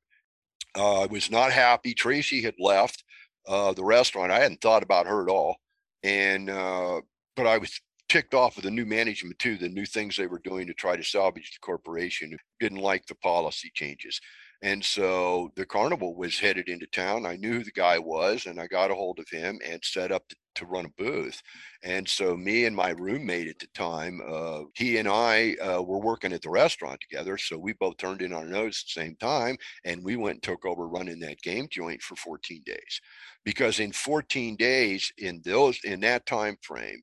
Uh, 0.77 1.03
I 1.03 1.07
was 1.07 1.31
not 1.31 1.53
happy. 1.53 1.95
Tracy 1.95 2.43
had 2.43 2.55
left 2.59 3.05
uh, 3.47 3.73
the 3.73 3.85
restaurant. 3.85 4.33
I 4.33 4.41
hadn't 4.41 4.61
thought 4.61 4.83
about 4.83 5.07
her 5.07 5.23
at 5.23 5.31
all, 5.31 5.57
and 6.03 6.51
uh, 6.51 7.01
but 7.37 7.47
I 7.47 7.59
was 7.59 7.81
ticked 8.09 8.35
off 8.35 8.57
with 8.57 8.65
the 8.65 8.71
new 8.71 8.87
management 8.87 9.39
too. 9.39 9.57
The 9.57 9.69
new 9.69 9.87
things 9.87 10.17
they 10.17 10.27
were 10.27 10.41
doing 10.41 10.67
to 10.67 10.75
try 10.75 10.97
to 10.97 11.05
salvage 11.05 11.53
the 11.53 11.59
corporation. 11.61 12.37
Didn't 12.61 12.79
like 12.79 13.07
the 13.07 13.15
policy 13.17 13.71
changes. 13.75 14.21
And 14.63 14.85
so 14.85 15.53
the 15.55 15.65
carnival 15.65 16.17
was 16.17 16.39
headed 16.39 16.69
into 16.69 16.87
town. 16.89 17.27
I 17.27 17.37
knew 17.37 17.59
who 17.59 17.65
the 17.65 17.71
guy 17.71 17.99
was 17.99 18.47
and 18.47 18.61
I 18.61 18.67
got 18.67 18.91
a 18.91 18.95
hold 18.95 19.21
of 19.21 19.29
him 19.29 19.61
and 19.65 19.81
set 19.85 20.11
up 20.11 20.29
to, 20.29 20.37
to 20.57 20.67
run 20.67 20.87
a 20.87 21.03
booth. 21.03 21.41
And 21.85 22.09
so 22.09 22.37
me 22.37 22.65
and 22.65 22.75
my 22.75 22.91
roommate 22.91 23.47
at 23.47 23.61
the 23.61 23.69
time, 23.69 24.21
uh, 24.29 24.63
he 24.75 24.97
and 24.97 25.07
I 25.07 25.55
uh, 25.63 25.81
were 25.83 26.01
working 26.01 26.33
at 26.33 26.43
the 26.43 26.51
restaurant 26.51 27.01
together. 27.01 27.39
So 27.39 27.57
we 27.57 27.73
both 27.75 27.99
turned 27.99 28.21
in 28.21 28.33
our 28.33 28.47
nose 28.47 28.83
at 28.83 28.95
the 28.95 29.01
same 29.01 29.17
time 29.21 29.57
and 29.85 30.03
we 30.03 30.17
went 30.17 30.37
and 30.37 30.43
took 30.43 30.67
over 30.67 30.89
running 30.89 31.21
that 31.21 31.41
game 31.43 31.69
joint 31.71 32.03
for 32.03 32.17
14 32.17 32.63
days. 32.67 33.01
Because 33.45 33.79
in 33.79 33.93
14 33.93 34.57
days 34.57 35.13
in 35.19 35.41
those 35.45 35.79
in 35.85 36.01
that 36.01 36.27
time 36.27 36.57
frame, 36.63 37.01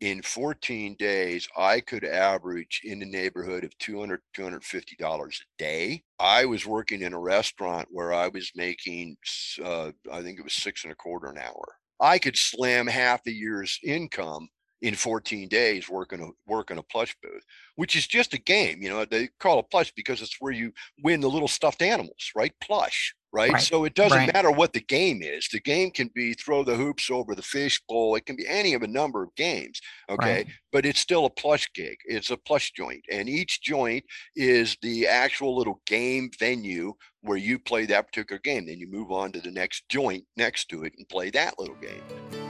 in 0.00 0.22
14 0.22 0.94
days, 0.98 1.48
I 1.56 1.80
could 1.80 2.04
average 2.04 2.80
in 2.84 3.00
the 3.00 3.06
neighborhood 3.06 3.64
of 3.64 3.76
200, 3.78 4.20
250 4.34 4.96
dollars 4.96 5.42
a 5.42 5.62
day. 5.62 6.04
I 6.18 6.44
was 6.44 6.66
working 6.66 7.02
in 7.02 7.12
a 7.12 7.18
restaurant 7.18 7.88
where 7.90 8.12
I 8.12 8.28
was 8.28 8.52
making, 8.54 9.16
uh, 9.64 9.92
I 10.12 10.22
think 10.22 10.38
it 10.38 10.44
was 10.44 10.54
six 10.54 10.84
and 10.84 10.92
a 10.92 10.96
quarter 10.96 11.28
an 11.28 11.38
hour. 11.38 11.64
I 12.00 12.18
could 12.18 12.36
slam 12.36 12.86
half 12.86 13.26
a 13.26 13.32
year's 13.32 13.80
income 13.84 14.48
in 14.82 14.94
14 14.94 15.48
days 15.48 15.88
working 15.88 16.22
a 16.22 16.28
working 16.46 16.78
a 16.78 16.82
plush 16.82 17.16
booth, 17.22 17.44
which 17.76 17.96
is 17.96 18.06
just 18.06 18.34
a 18.34 18.38
game. 18.38 18.80
You 18.82 18.90
know, 18.90 19.04
they 19.04 19.28
call 19.40 19.58
it 19.58 19.70
plush 19.70 19.92
because 19.96 20.22
it's 20.22 20.36
where 20.40 20.52
you 20.52 20.72
win 21.02 21.20
the 21.20 21.30
little 21.30 21.48
stuffed 21.48 21.82
animals, 21.82 22.30
right? 22.36 22.52
Plush, 22.62 23.14
right? 23.32 23.52
right. 23.52 23.62
So 23.62 23.84
it 23.84 23.94
doesn't 23.94 24.16
right. 24.16 24.32
matter 24.32 24.50
what 24.50 24.72
the 24.72 24.80
game 24.80 25.20
is. 25.22 25.48
The 25.52 25.60
game 25.60 25.90
can 25.90 26.10
be 26.14 26.32
throw 26.34 26.62
the 26.62 26.76
hoops 26.76 27.10
over 27.10 27.34
the 27.34 27.42
fish 27.42 27.80
bowl. 27.88 28.14
It 28.14 28.26
can 28.26 28.36
be 28.36 28.46
any 28.46 28.74
of 28.74 28.82
a 28.82 28.88
number 28.88 29.22
of 29.22 29.34
games. 29.34 29.80
Okay. 30.08 30.34
Right. 30.36 30.46
But 30.70 30.86
it's 30.86 31.00
still 31.00 31.24
a 31.24 31.30
plush 31.30 31.68
gig. 31.74 31.96
It's 32.04 32.30
a 32.30 32.36
plush 32.36 32.72
joint. 32.72 33.02
And 33.10 33.28
each 33.28 33.62
joint 33.62 34.04
is 34.36 34.76
the 34.82 35.08
actual 35.08 35.56
little 35.56 35.80
game 35.86 36.30
venue 36.38 36.94
where 37.22 37.38
you 37.38 37.58
play 37.58 37.86
that 37.86 38.06
particular 38.06 38.38
game. 38.38 38.66
Then 38.66 38.78
you 38.78 38.88
move 38.88 39.10
on 39.10 39.32
to 39.32 39.40
the 39.40 39.50
next 39.50 39.88
joint 39.88 40.24
next 40.36 40.68
to 40.68 40.84
it 40.84 40.92
and 40.96 41.08
play 41.08 41.30
that 41.30 41.58
little 41.58 41.76
game. 41.76 42.47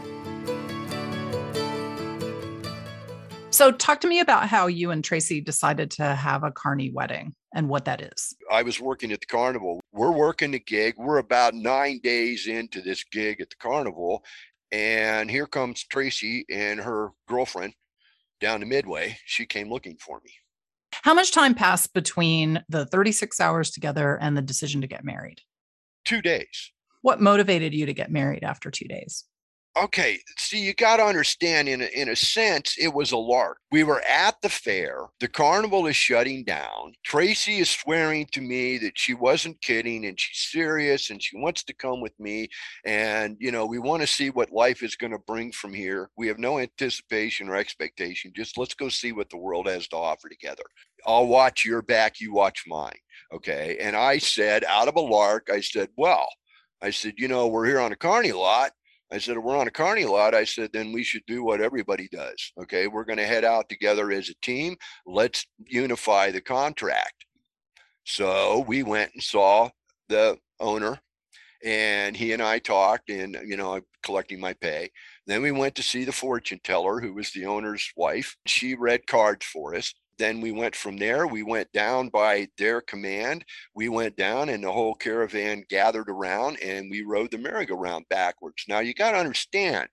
So, 3.59 3.73
talk 3.73 4.01
to 4.03 4.07
me 4.07 4.21
about 4.21 4.49
how 4.49 4.69
you 4.69 4.93
and 4.93 5.03
Tracy 5.03 5.41
decided 5.41 5.91
to 5.91 6.15
have 6.15 6.45
a 6.45 6.53
carny 6.53 6.93
wedding 6.93 7.35
and 7.53 7.69
what 7.69 7.87
that 7.87 8.01
is. 8.01 8.37
I 8.49 8.63
was 8.63 8.81
working 8.81 9.11
at 9.11 9.19
the 9.19 9.27
carnival. 9.27 9.81
We're 9.91 10.13
working 10.13 10.53
the 10.53 10.61
gig. 10.61 10.95
We're 10.97 11.19
about 11.19 11.55
nine 11.55 11.99
days 11.99 12.47
into 12.47 12.81
this 12.81 13.03
gig 13.03 13.41
at 13.41 13.51
the 13.51 13.57
carnival. 13.57 14.25
And 14.71 15.29
here 15.29 15.49
comes 15.49 15.83
Tracy 15.83 16.45
and 16.49 16.79
her 16.79 17.11
girlfriend 17.27 17.75
down 18.41 18.61
to 18.61 18.67
Midway. 18.67 19.19
She 19.25 19.45
came 19.45 19.69
looking 19.69 19.97
for 19.97 20.21
me. 20.25 20.31
How 20.93 21.13
much 21.13 21.33
time 21.33 21.57
passed 21.57 21.93
between 21.93 22.63
the 22.69 22.87
36 22.87 23.41
hours 23.41 23.73
together 23.73 24.21
and 24.21 24.37
the 24.37 24.43
decision 24.43 24.83
to 24.83 24.87
get 24.87 25.03
married? 25.03 25.41
Two 26.05 26.23
days. 26.23 26.71
What 27.03 27.21
motivated 27.21 27.75
you 27.75 27.87
to 27.87 27.93
get 27.93 28.13
married 28.13 28.45
after 28.45 28.71
two 28.71 28.87
days? 28.87 29.25
Okay 29.83 30.19
see 30.49 30.65
you 30.65 30.75
got 30.75 30.97
to 30.97 31.05
understand 31.05 31.69
in 31.69 31.83
a, 31.83 31.87
in 31.87 32.09
a 32.09 32.17
sense 32.17 32.77
it 32.79 32.93
was 32.93 33.13
a 33.13 33.17
lark. 33.17 33.59
We 33.71 33.85
were 33.85 34.01
at 34.03 34.41
the 34.41 34.49
fair. 34.49 35.07
The 35.21 35.29
carnival 35.29 35.87
is 35.87 35.97
shutting 35.97 36.45
down. 36.45 36.95
Tracy 37.05 37.59
is 37.59 37.69
swearing 37.69 38.27
to 38.33 38.41
me 38.41 38.79
that 38.79 38.99
she 38.99 39.15
wasn't 39.15 39.61
kidding 39.61 40.07
and 40.07 40.19
she's 40.19 40.51
serious 40.51 41.11
and 41.11 41.23
she 41.23 41.37
wants 41.39 41.63
to 41.65 41.75
come 41.75 42.01
with 42.01 42.19
me. 42.19 42.49
And 42.85 43.37
you 43.39 43.51
know 43.53 43.67
we 43.67 43.79
want 43.79 44.03
to 44.03 44.07
see 44.07 44.31
what 44.31 44.53
life 44.53 44.83
is 44.83 44.97
going 44.97 45.13
to 45.13 45.19
bring 45.19 45.53
from 45.53 45.75
here. 45.75 46.11
We 46.17 46.29
have 46.29 46.39
no 46.39 46.59
anticipation 46.59 47.49
or 47.49 47.57
expectation. 47.57 48.33
Just 48.35 48.59
let's 48.59 48.75
go 48.75 48.89
see 48.89 49.13
what 49.13 49.31
the 49.31 49.37
world 49.37 49.67
has 49.69 49.89
to 49.89 49.97
offer 49.97 50.29
together. 50.29 50.65
I'll 51.07 51.27
watch 51.27 51.65
your 51.65 51.83
back 51.83 52.21
you 52.21 52.33
watch 52.33 52.65
mine 52.67 52.99
okay? 53.33 53.77
And 53.81 53.95
i 53.95 54.19
said 54.19 54.65
out 54.65 54.89
of 54.89 54.97
a 54.97 55.01
lark 55.01 55.49
i 55.53 55.61
said 55.61 55.91
well 55.97 56.29
I 56.81 56.91
said, 56.91 57.15
you 57.19 57.27
know, 57.27 57.49
we're 57.49 57.67
here 57.67 57.81
on 57.81 57.91
a 57.91 57.97
carny 57.97 58.31
lot 58.31 58.71
I 59.13 59.19
said, 59.19 59.39
we're 59.39 59.57
on 59.57 59.69
a 59.69 59.73
carny 59.73 60.05
lot. 60.05 60.35
I 60.35 60.45
said, 60.45 60.71
then 60.73 60.93
we 60.93 61.03
should 61.03 61.25
do 61.27 61.43
what 61.43 61.61
everybody 61.61 62.09
does. 62.13 62.53
Okay. 62.61 62.87
We're 62.87 63.05
going 63.05 63.19
to 63.19 63.27
head 63.27 63.45
out 63.45 63.69
together 63.69 64.11
as 64.13 64.29
a 64.29 64.35
team. 64.43 64.77
Let's 65.07 65.47
unify 65.67 66.31
the 66.31 66.41
contract. 66.41 67.25
So 68.05 68.65
we 68.67 68.83
went 68.83 69.13
and 69.15 69.23
saw 69.23 69.71
the 70.09 70.39
owner 70.61 70.99
and 71.65 72.17
he 72.17 72.33
and 72.33 72.43
I 72.43 72.59
talked 72.59 73.11
and, 73.11 73.37
you 73.47 73.57
know, 73.57 73.75
I'm 73.75 73.83
collecting 74.03 74.41
my 74.41 74.55
pay. 74.55 74.91
Then 75.27 75.43
we 75.43 75.51
went 75.51 75.75
to 75.75 75.83
see 75.83 76.05
the 76.05 76.13
fortune 76.13 76.61
teller, 76.63 77.01
who 77.01 77.15
was 77.15 77.31
the 77.33 77.47
owner's 77.47 77.91
wife. 77.97 78.37
She 78.47 78.75
read 78.75 79.07
cards 79.07 79.45
for 79.45 79.75
us 79.75 79.93
then 80.19 80.41
we 80.41 80.53
went 80.53 80.75
from 80.75 80.97
there. 80.97 81.27
We 81.27 81.43
went 81.43 81.71
down 81.73 82.09
by 82.09 82.49
their 82.59 82.81
command. 82.81 83.45
We 83.75 83.89
went 83.89 84.17
down, 84.17 84.49
and 84.49 84.63
the 84.63 84.73
whole 84.73 84.95
caravan 84.95 85.65
gathered 85.69 86.11
around, 86.11 86.59
and 86.63 86.91
we 86.91 87.03
rode 87.03 87.31
the 87.31 87.39
merry-go-round 87.39 88.07
backwards. 88.11 88.65
Now, 88.69 88.81
you 88.81 88.95
got 88.95 89.13
to 89.13 89.19
understand, 89.19 89.89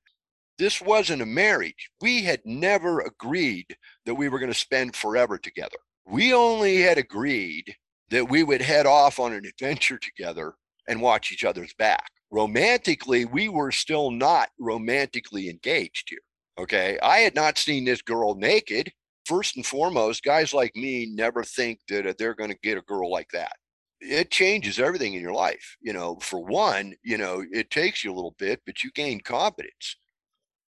this 0.57 0.81
wasn't 0.81 1.21
a 1.21 1.25
marriage. 1.25 1.89
We 2.01 2.23
had 2.23 2.41
never 2.45 3.01
agreed 3.01 3.75
that 4.05 4.15
we 4.15 4.29
were 4.29 4.39
going 4.39 4.51
to 4.51 4.57
spend 4.57 4.95
forever 4.95 5.37
together. 5.37 5.77
We 6.07 6.33
only 6.33 6.81
had 6.81 6.97
agreed 6.97 7.75
that 8.09 8.29
we 8.29 8.43
would 8.43 8.61
head 8.61 8.85
off 8.85 9.19
on 9.19 9.33
an 9.33 9.45
adventure 9.45 9.97
together 9.97 10.53
and 10.87 11.01
watch 11.01 11.31
each 11.31 11.43
other's 11.43 11.73
back. 11.73 12.09
Romantically, 12.31 13.25
we 13.25 13.49
were 13.49 13.71
still 13.71 14.11
not 14.11 14.49
romantically 14.59 15.49
engaged 15.49 16.09
here. 16.09 16.19
Okay. 16.57 16.97
I 17.01 17.17
had 17.19 17.35
not 17.35 17.57
seen 17.57 17.85
this 17.85 18.01
girl 18.01 18.35
naked 18.35 18.91
first 19.25 19.55
and 19.55 19.65
foremost, 19.65 20.23
guys 20.23 20.53
like 20.53 20.75
me 20.75 21.07
never 21.13 21.43
think 21.43 21.79
that 21.89 22.07
uh, 22.07 22.13
they're 22.17 22.35
going 22.35 22.51
to 22.51 22.57
get 22.63 22.77
a 22.77 22.81
girl 22.81 23.11
like 23.11 23.29
that. 23.33 23.53
It 24.01 24.29
changes 24.29 24.79
everything 24.79 25.13
in 25.13 25.21
your 25.21 25.33
life. 25.33 25.77
You 25.81 25.93
know, 25.93 26.17
for 26.21 26.39
one, 26.39 26.95
you 27.03 27.17
know, 27.17 27.43
it 27.51 27.69
takes 27.71 28.03
you 28.03 28.11
a 28.11 28.15
little 28.15 28.35
bit, 28.37 28.61
but 28.65 28.83
you 28.83 28.91
gain 28.91 29.19
confidence. 29.19 29.97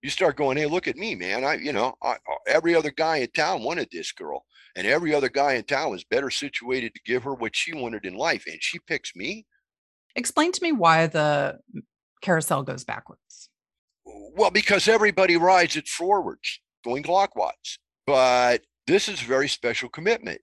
You 0.03 0.11
start 0.11 0.37
going, 0.37 0.57
hey, 0.57 0.67
look 0.67 0.89
at 0.89 0.97
me, 0.97 1.15
man. 1.15 1.45
I, 1.45 1.55
you 1.55 1.73
know, 1.73 1.95
I, 2.03 2.17
every 2.47 2.75
other 2.75 2.91
guy 2.91 3.19
in 3.19 3.29
town 3.33 3.63
wanted 3.63 3.89
this 3.93 4.13
girl, 4.13 4.47
and 4.75 4.87
every 4.87 5.15
other 5.15 5.29
guy 5.29 5.55
in 5.55 5.65
town 5.65 5.91
was 5.91 6.05
better 6.05 6.31
situated 6.31 6.95
to 6.95 7.01
give 7.05 7.23
her 7.25 7.35
what 7.35 7.55
she 7.55 7.75
wanted 7.75 8.07
in 8.07 8.15
life, 8.15 8.45
and 8.47 8.63
she 8.63 8.79
picks 8.79 9.15
me. 9.15 9.47
Explain 10.17 10.53
to 10.53 10.63
me 10.63 10.73
why 10.73 11.07
the 11.07 11.59
carousel 12.23 12.63
goes 12.63 12.85
backwards. 12.85 13.51
Well, 14.05 14.51
because 14.51 14.89
everybody 14.89 15.37
rides 15.37 15.77
it 15.77 15.87
forwards, 15.87 16.61
going 16.83 17.03
clockwise. 17.03 17.79
But 18.07 18.63
this 18.87 19.09
is 19.09 19.23
a 19.23 19.27
very 19.27 19.49
special 19.49 19.89
commitment. 19.89 20.41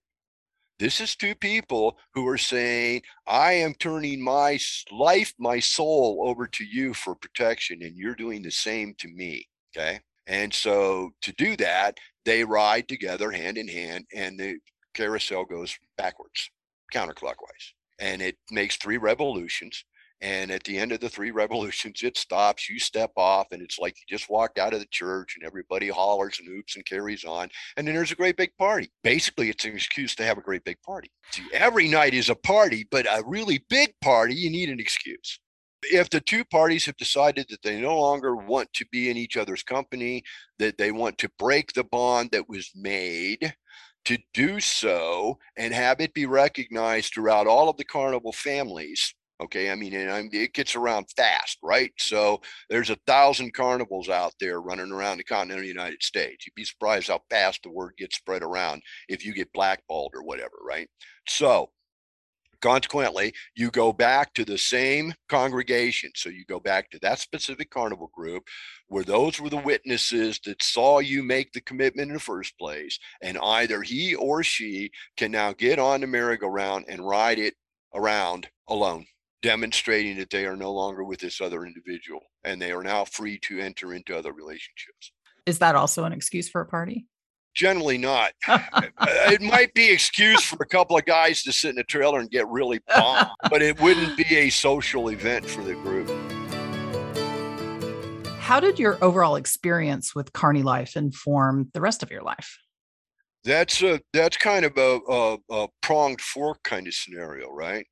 This 0.78 1.00
is 1.00 1.16
two 1.16 1.34
people 1.34 1.98
who 2.14 2.26
are 2.28 2.38
saying, 2.38 3.02
I 3.26 3.52
am 3.52 3.74
turning 3.74 4.22
my 4.22 4.58
life, 4.92 5.34
my 5.38 5.58
soul 5.58 6.22
over 6.24 6.46
to 6.46 6.64
you 6.64 6.94
for 6.94 7.16
protection, 7.16 7.82
and 7.82 7.96
you're 7.96 8.14
doing 8.14 8.42
the 8.42 8.50
same 8.50 8.94
to 8.98 9.08
me. 9.08 9.48
Okay. 9.76 10.00
And 10.28 10.54
so 10.54 11.10
to 11.22 11.32
do 11.32 11.56
that, 11.56 11.98
they 12.24 12.44
ride 12.44 12.86
together 12.86 13.30
hand 13.32 13.58
in 13.58 13.66
hand, 13.66 14.04
and 14.14 14.38
the 14.38 14.58
carousel 14.94 15.44
goes 15.44 15.76
backwards, 15.96 16.48
counterclockwise. 16.94 17.72
And 17.98 18.22
it 18.22 18.36
makes 18.50 18.76
three 18.76 18.98
revolutions. 18.98 19.84
And 20.20 20.50
at 20.50 20.64
the 20.64 20.78
end 20.78 20.92
of 20.92 21.00
the 21.00 21.08
three 21.08 21.30
revolutions, 21.42 22.02
it 22.02 22.16
stops. 22.16 22.68
You 22.68 22.78
step 22.78 23.12
off, 23.16 23.48
and 23.52 23.62
it's 23.62 23.78
like 23.78 23.96
you 23.96 24.16
just 24.16 24.30
walked 24.30 24.58
out 24.58 24.74
of 24.74 24.80
the 24.80 24.86
church, 24.90 25.36
and 25.36 25.46
everybody 25.46 25.88
hollers 25.88 26.38
and 26.38 26.48
hoops 26.48 26.76
and 26.76 26.84
carries 26.84 27.24
on. 27.24 27.48
And 27.76 27.86
then 27.86 27.94
there's 27.94 28.12
a 28.12 28.16
great 28.16 28.36
big 28.36 28.56
party. 28.58 28.90
Basically, 29.02 29.50
it's 29.50 29.64
an 29.64 29.74
excuse 29.74 30.14
to 30.16 30.24
have 30.24 30.38
a 30.38 30.42
great 30.42 30.64
big 30.64 30.80
party. 30.82 31.10
See, 31.30 31.44
every 31.52 31.88
night 31.88 32.14
is 32.14 32.28
a 32.28 32.34
party, 32.34 32.86
but 32.90 33.06
a 33.06 33.22
really 33.26 33.64
big 33.68 33.94
party, 34.02 34.34
you 34.34 34.50
need 34.50 34.70
an 34.70 34.80
excuse. 34.80 35.38
If 35.82 36.10
the 36.10 36.20
two 36.20 36.44
parties 36.44 36.86
have 36.86 36.96
decided 36.96 37.46
that 37.50 37.62
they 37.62 37.80
no 37.80 38.00
longer 38.00 38.34
want 38.34 38.72
to 38.74 38.86
be 38.90 39.10
in 39.10 39.16
each 39.16 39.36
other's 39.36 39.62
company, 39.62 40.24
that 40.58 40.76
they 40.76 40.90
want 40.90 41.18
to 41.18 41.30
break 41.38 41.72
the 41.72 41.84
bond 41.84 42.30
that 42.32 42.48
was 42.48 42.70
made, 42.74 43.54
to 44.04 44.16
do 44.32 44.58
so 44.58 45.38
and 45.58 45.74
have 45.74 46.00
it 46.00 46.14
be 46.14 46.24
recognized 46.24 47.12
throughout 47.12 47.46
all 47.46 47.68
of 47.68 47.76
the 47.76 47.84
carnival 47.84 48.32
families 48.32 49.14
Okay, 49.40 49.70
I 49.70 49.76
mean, 49.76 49.94
and 49.94 50.10
I'm, 50.10 50.28
it 50.32 50.52
gets 50.52 50.74
around 50.74 51.06
fast, 51.16 51.58
right? 51.62 51.92
So 51.96 52.40
there's 52.68 52.90
a 52.90 52.98
thousand 53.06 53.54
carnivals 53.54 54.08
out 54.08 54.34
there 54.40 54.60
running 54.60 54.90
around 54.90 55.18
the 55.18 55.24
continental 55.24 55.64
United 55.64 56.02
States. 56.02 56.44
You'd 56.44 56.56
be 56.56 56.64
surprised 56.64 57.06
how 57.06 57.20
fast 57.30 57.62
the 57.62 57.70
word 57.70 57.92
gets 57.96 58.16
spread 58.16 58.42
around 58.42 58.82
if 59.08 59.24
you 59.24 59.32
get 59.32 59.52
blackballed 59.52 60.10
or 60.14 60.24
whatever, 60.24 60.56
right? 60.66 60.88
So 61.28 61.70
consequently, 62.60 63.32
you 63.54 63.70
go 63.70 63.92
back 63.92 64.34
to 64.34 64.44
the 64.44 64.58
same 64.58 65.14
congregation. 65.28 66.10
So 66.16 66.30
you 66.30 66.44
go 66.44 66.58
back 66.58 66.90
to 66.90 66.98
that 67.02 67.20
specific 67.20 67.70
carnival 67.70 68.10
group 68.12 68.42
where 68.88 69.04
those 69.04 69.40
were 69.40 69.50
the 69.50 69.56
witnesses 69.58 70.40
that 70.46 70.60
saw 70.64 70.98
you 70.98 71.22
make 71.22 71.52
the 71.52 71.60
commitment 71.60 72.08
in 72.08 72.14
the 72.14 72.20
first 72.20 72.58
place. 72.58 72.98
And 73.22 73.38
either 73.38 73.82
he 73.82 74.16
or 74.16 74.42
she 74.42 74.90
can 75.16 75.30
now 75.30 75.52
get 75.52 75.78
on 75.78 76.00
the 76.00 76.08
merry-go-round 76.08 76.86
and 76.88 77.06
ride 77.06 77.38
it 77.38 77.54
around 77.94 78.48
alone 78.68 79.06
demonstrating 79.42 80.16
that 80.18 80.30
they 80.30 80.46
are 80.46 80.56
no 80.56 80.72
longer 80.72 81.04
with 81.04 81.20
this 81.20 81.40
other 81.40 81.64
individual 81.64 82.20
and 82.44 82.60
they 82.60 82.72
are 82.72 82.82
now 82.82 83.04
free 83.04 83.38
to 83.40 83.60
enter 83.60 83.94
into 83.94 84.16
other 84.16 84.32
relationships. 84.32 85.12
Is 85.46 85.58
that 85.60 85.74
also 85.74 86.04
an 86.04 86.12
excuse 86.12 86.48
for 86.48 86.60
a 86.60 86.66
party? 86.66 87.06
Generally 87.54 87.98
not. 87.98 88.32
Uh, 89.00 89.30
it 89.30 89.40
might 89.40 89.72
be 89.74 89.90
excuse 89.90 90.42
for 90.42 90.56
a 90.60 90.66
couple 90.66 90.96
of 90.96 91.04
guys 91.04 91.42
to 91.42 91.52
sit 91.52 91.70
in 91.70 91.78
a 91.78 91.84
trailer 91.84 92.18
and 92.18 92.28
get 92.30 92.46
really 92.48 92.80
bombed, 92.88 93.28
but 93.48 93.62
it 93.62 93.80
wouldn't 93.80 94.16
be 94.16 94.36
a 94.36 94.50
social 94.50 95.08
event 95.08 95.46
for 95.46 95.62
the 95.62 95.74
group. 95.74 96.08
How 98.40 98.58
did 98.60 98.78
your 98.78 98.98
overall 99.02 99.36
experience 99.36 100.14
with 100.14 100.32
Carney 100.32 100.62
life 100.62 100.96
inform 100.96 101.70
the 101.74 101.80
rest 101.80 102.02
of 102.02 102.10
your 102.10 102.22
life? 102.22 102.58
That's 103.44 103.82
a 103.82 104.00
that's 104.12 104.36
kind 104.36 104.64
of 104.64 104.76
a, 104.76 104.98
a, 105.08 105.38
a 105.50 105.68
pronged 105.80 106.20
fork 106.20 106.62
kind 106.64 106.86
of 106.86 106.94
scenario, 106.94 107.50
right? 107.50 107.86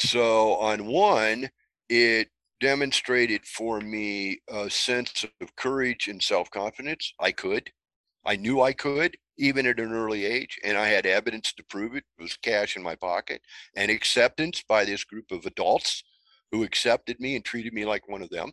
So 0.00 0.54
on 0.54 0.86
one, 0.86 1.50
it 1.88 2.28
demonstrated 2.60 3.44
for 3.46 3.80
me 3.80 4.40
a 4.48 4.70
sense 4.70 5.24
of 5.40 5.56
courage 5.56 6.08
and 6.08 6.22
self-confidence. 6.22 7.12
I 7.20 7.32
could. 7.32 7.70
I 8.24 8.36
knew 8.36 8.60
I 8.60 8.72
could, 8.72 9.16
even 9.38 9.66
at 9.66 9.80
an 9.80 9.92
early 9.92 10.24
age, 10.24 10.58
and 10.64 10.76
I 10.76 10.88
had 10.88 11.06
evidence 11.06 11.52
to 11.54 11.64
prove 11.64 11.94
it. 11.94 12.04
It 12.18 12.22
was 12.22 12.36
cash 12.36 12.76
in 12.76 12.82
my 12.82 12.94
pocket 12.94 13.42
and 13.76 13.90
acceptance 13.90 14.62
by 14.66 14.84
this 14.84 15.04
group 15.04 15.30
of 15.30 15.46
adults 15.46 16.02
who 16.50 16.64
accepted 16.64 17.20
me 17.20 17.36
and 17.36 17.44
treated 17.44 17.72
me 17.72 17.84
like 17.84 18.08
one 18.08 18.22
of 18.22 18.30
them. 18.30 18.52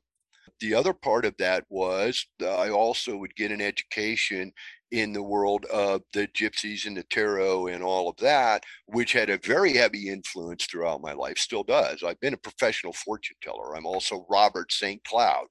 The 0.59 0.73
other 0.73 0.93
part 0.93 1.25
of 1.25 1.35
that 1.37 1.65
was 1.69 2.25
uh, 2.41 2.55
I 2.55 2.69
also 2.69 3.17
would 3.17 3.35
get 3.35 3.51
an 3.51 3.61
education 3.61 4.53
in 4.91 5.11
the 5.11 5.23
world 5.23 5.65
of 5.65 6.01
the 6.13 6.27
gypsies 6.27 6.85
and 6.85 6.95
the 6.95 7.03
tarot 7.03 7.67
and 7.67 7.83
all 7.83 8.09
of 8.09 8.17
that, 8.17 8.63
which 8.85 9.13
had 9.13 9.29
a 9.29 9.37
very 9.39 9.73
heavy 9.73 10.09
influence 10.09 10.65
throughout 10.65 11.01
my 11.01 11.13
life, 11.13 11.37
still 11.37 11.63
does. 11.63 12.03
I've 12.03 12.19
been 12.19 12.33
a 12.33 12.37
professional 12.37 12.93
fortune 12.93 13.35
teller. 13.41 13.75
I'm 13.75 13.85
also 13.85 14.25
Robert 14.29 14.71
St. 14.71 15.03
Cloud. 15.03 15.47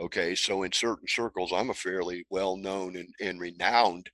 Okay. 0.00 0.34
So 0.34 0.62
in 0.62 0.72
certain 0.72 1.08
circles, 1.08 1.52
I'm 1.52 1.70
a 1.70 1.74
fairly 1.74 2.24
well 2.30 2.56
known 2.56 2.96
and, 2.96 3.08
and 3.20 3.40
renowned 3.40 4.08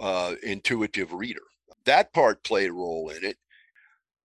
uh, 0.00 0.34
intuitive 0.42 1.12
reader. 1.12 1.42
That 1.84 2.12
part 2.12 2.44
played 2.44 2.70
a 2.70 2.74
role 2.74 3.10
in 3.10 3.24
it. 3.24 3.36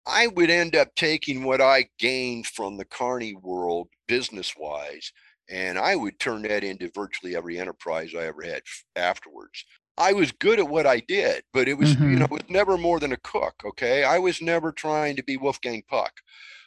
I 0.06 0.26
would 0.28 0.50
end 0.50 0.76
up 0.76 0.94
taking 0.96 1.44
what 1.44 1.60
I 1.60 1.86
gained 1.98 2.46
from 2.46 2.76
the 2.76 2.84
Carney 2.84 3.34
world 3.34 3.88
business 4.06 4.54
wise 4.56 5.12
and 5.48 5.78
I 5.78 5.96
would 5.96 6.18
turn 6.18 6.42
that 6.42 6.64
into 6.64 6.90
virtually 6.94 7.36
every 7.36 7.58
enterprise 7.58 8.12
I 8.14 8.26
ever 8.26 8.42
had 8.42 8.62
afterwards. 8.96 9.64
I 9.96 10.12
was 10.12 10.32
good 10.32 10.58
at 10.58 10.68
what 10.68 10.86
I 10.86 11.00
did, 11.00 11.44
but 11.52 11.68
it 11.68 11.74
was, 11.74 11.94
mm-hmm. 11.94 12.10
you 12.10 12.18
know, 12.18 12.24
mm-hmm. 12.26 12.34
it 12.34 12.46
was 12.46 12.50
never 12.50 12.76
more 12.76 12.98
than 12.98 13.12
a 13.12 13.18
cook. 13.18 13.54
Okay. 13.64 14.02
I 14.02 14.18
was 14.18 14.42
never 14.42 14.72
trying 14.72 15.16
to 15.16 15.22
be 15.22 15.36
Wolfgang 15.36 15.82
Puck. 15.88 16.12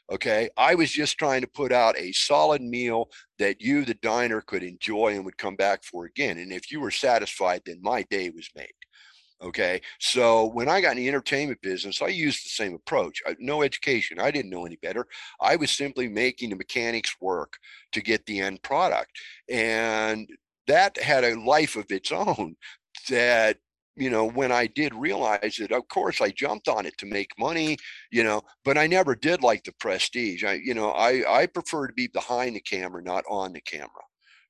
Okay. 0.09 0.49
I 0.55 0.75
was 0.75 0.91
just 0.91 1.17
trying 1.17 1.41
to 1.41 1.47
put 1.47 1.73
out 1.73 1.97
a 1.97 2.13
solid 2.13 2.61
meal 2.61 3.09
that 3.39 3.59
you, 3.59 3.83
the 3.83 3.95
diner, 3.95 4.39
could 4.39 4.63
enjoy 4.63 5.15
and 5.15 5.25
would 5.25 5.37
come 5.37 5.57
back 5.57 5.83
for 5.83 6.05
again. 6.05 6.37
And 6.37 6.53
if 6.53 6.71
you 6.71 6.79
were 6.79 6.91
satisfied, 6.91 7.63
then 7.65 7.81
my 7.81 8.03
day 8.03 8.29
was 8.29 8.49
made. 8.55 8.67
Okay. 9.41 9.81
So 9.99 10.47
when 10.47 10.67
I 10.67 10.81
got 10.81 10.91
in 10.91 10.97
the 10.97 11.07
entertainment 11.07 11.61
business, 11.61 12.01
I 12.01 12.07
used 12.07 12.43
the 12.43 12.49
same 12.49 12.73
approach. 12.73 13.21
I, 13.27 13.35
no 13.39 13.61
education. 13.61 14.19
I 14.19 14.31
didn't 14.31 14.49
know 14.49 14.65
any 14.65 14.77
better. 14.77 15.05
I 15.39 15.55
was 15.55 15.69
simply 15.69 16.07
making 16.07 16.49
the 16.49 16.55
mechanics 16.55 17.15
work 17.21 17.57
to 17.91 18.01
get 18.01 18.25
the 18.25 18.39
end 18.39 18.63
product. 18.63 19.11
And 19.47 20.27
that 20.67 20.97
had 20.97 21.23
a 21.23 21.39
life 21.39 21.75
of 21.75 21.85
its 21.91 22.11
own 22.11 22.55
that 23.09 23.57
you 23.95 24.09
know 24.09 24.25
when 24.29 24.51
i 24.51 24.67
did 24.67 24.93
realize 24.93 25.59
it 25.59 25.71
of 25.71 25.87
course 25.87 26.21
i 26.21 26.29
jumped 26.29 26.67
on 26.67 26.85
it 26.85 26.97
to 26.97 27.05
make 27.05 27.29
money 27.39 27.77
you 28.11 28.23
know 28.23 28.41
but 28.63 28.77
i 28.77 28.85
never 28.85 29.15
did 29.15 29.41
like 29.41 29.63
the 29.63 29.73
prestige 29.79 30.43
i 30.43 30.53
you 30.53 30.73
know 30.73 30.91
i 30.91 31.23
i 31.39 31.45
prefer 31.45 31.87
to 31.87 31.93
be 31.93 32.07
behind 32.07 32.55
the 32.55 32.59
camera 32.59 33.01
not 33.01 33.23
on 33.29 33.53
the 33.53 33.61
camera 33.61 33.89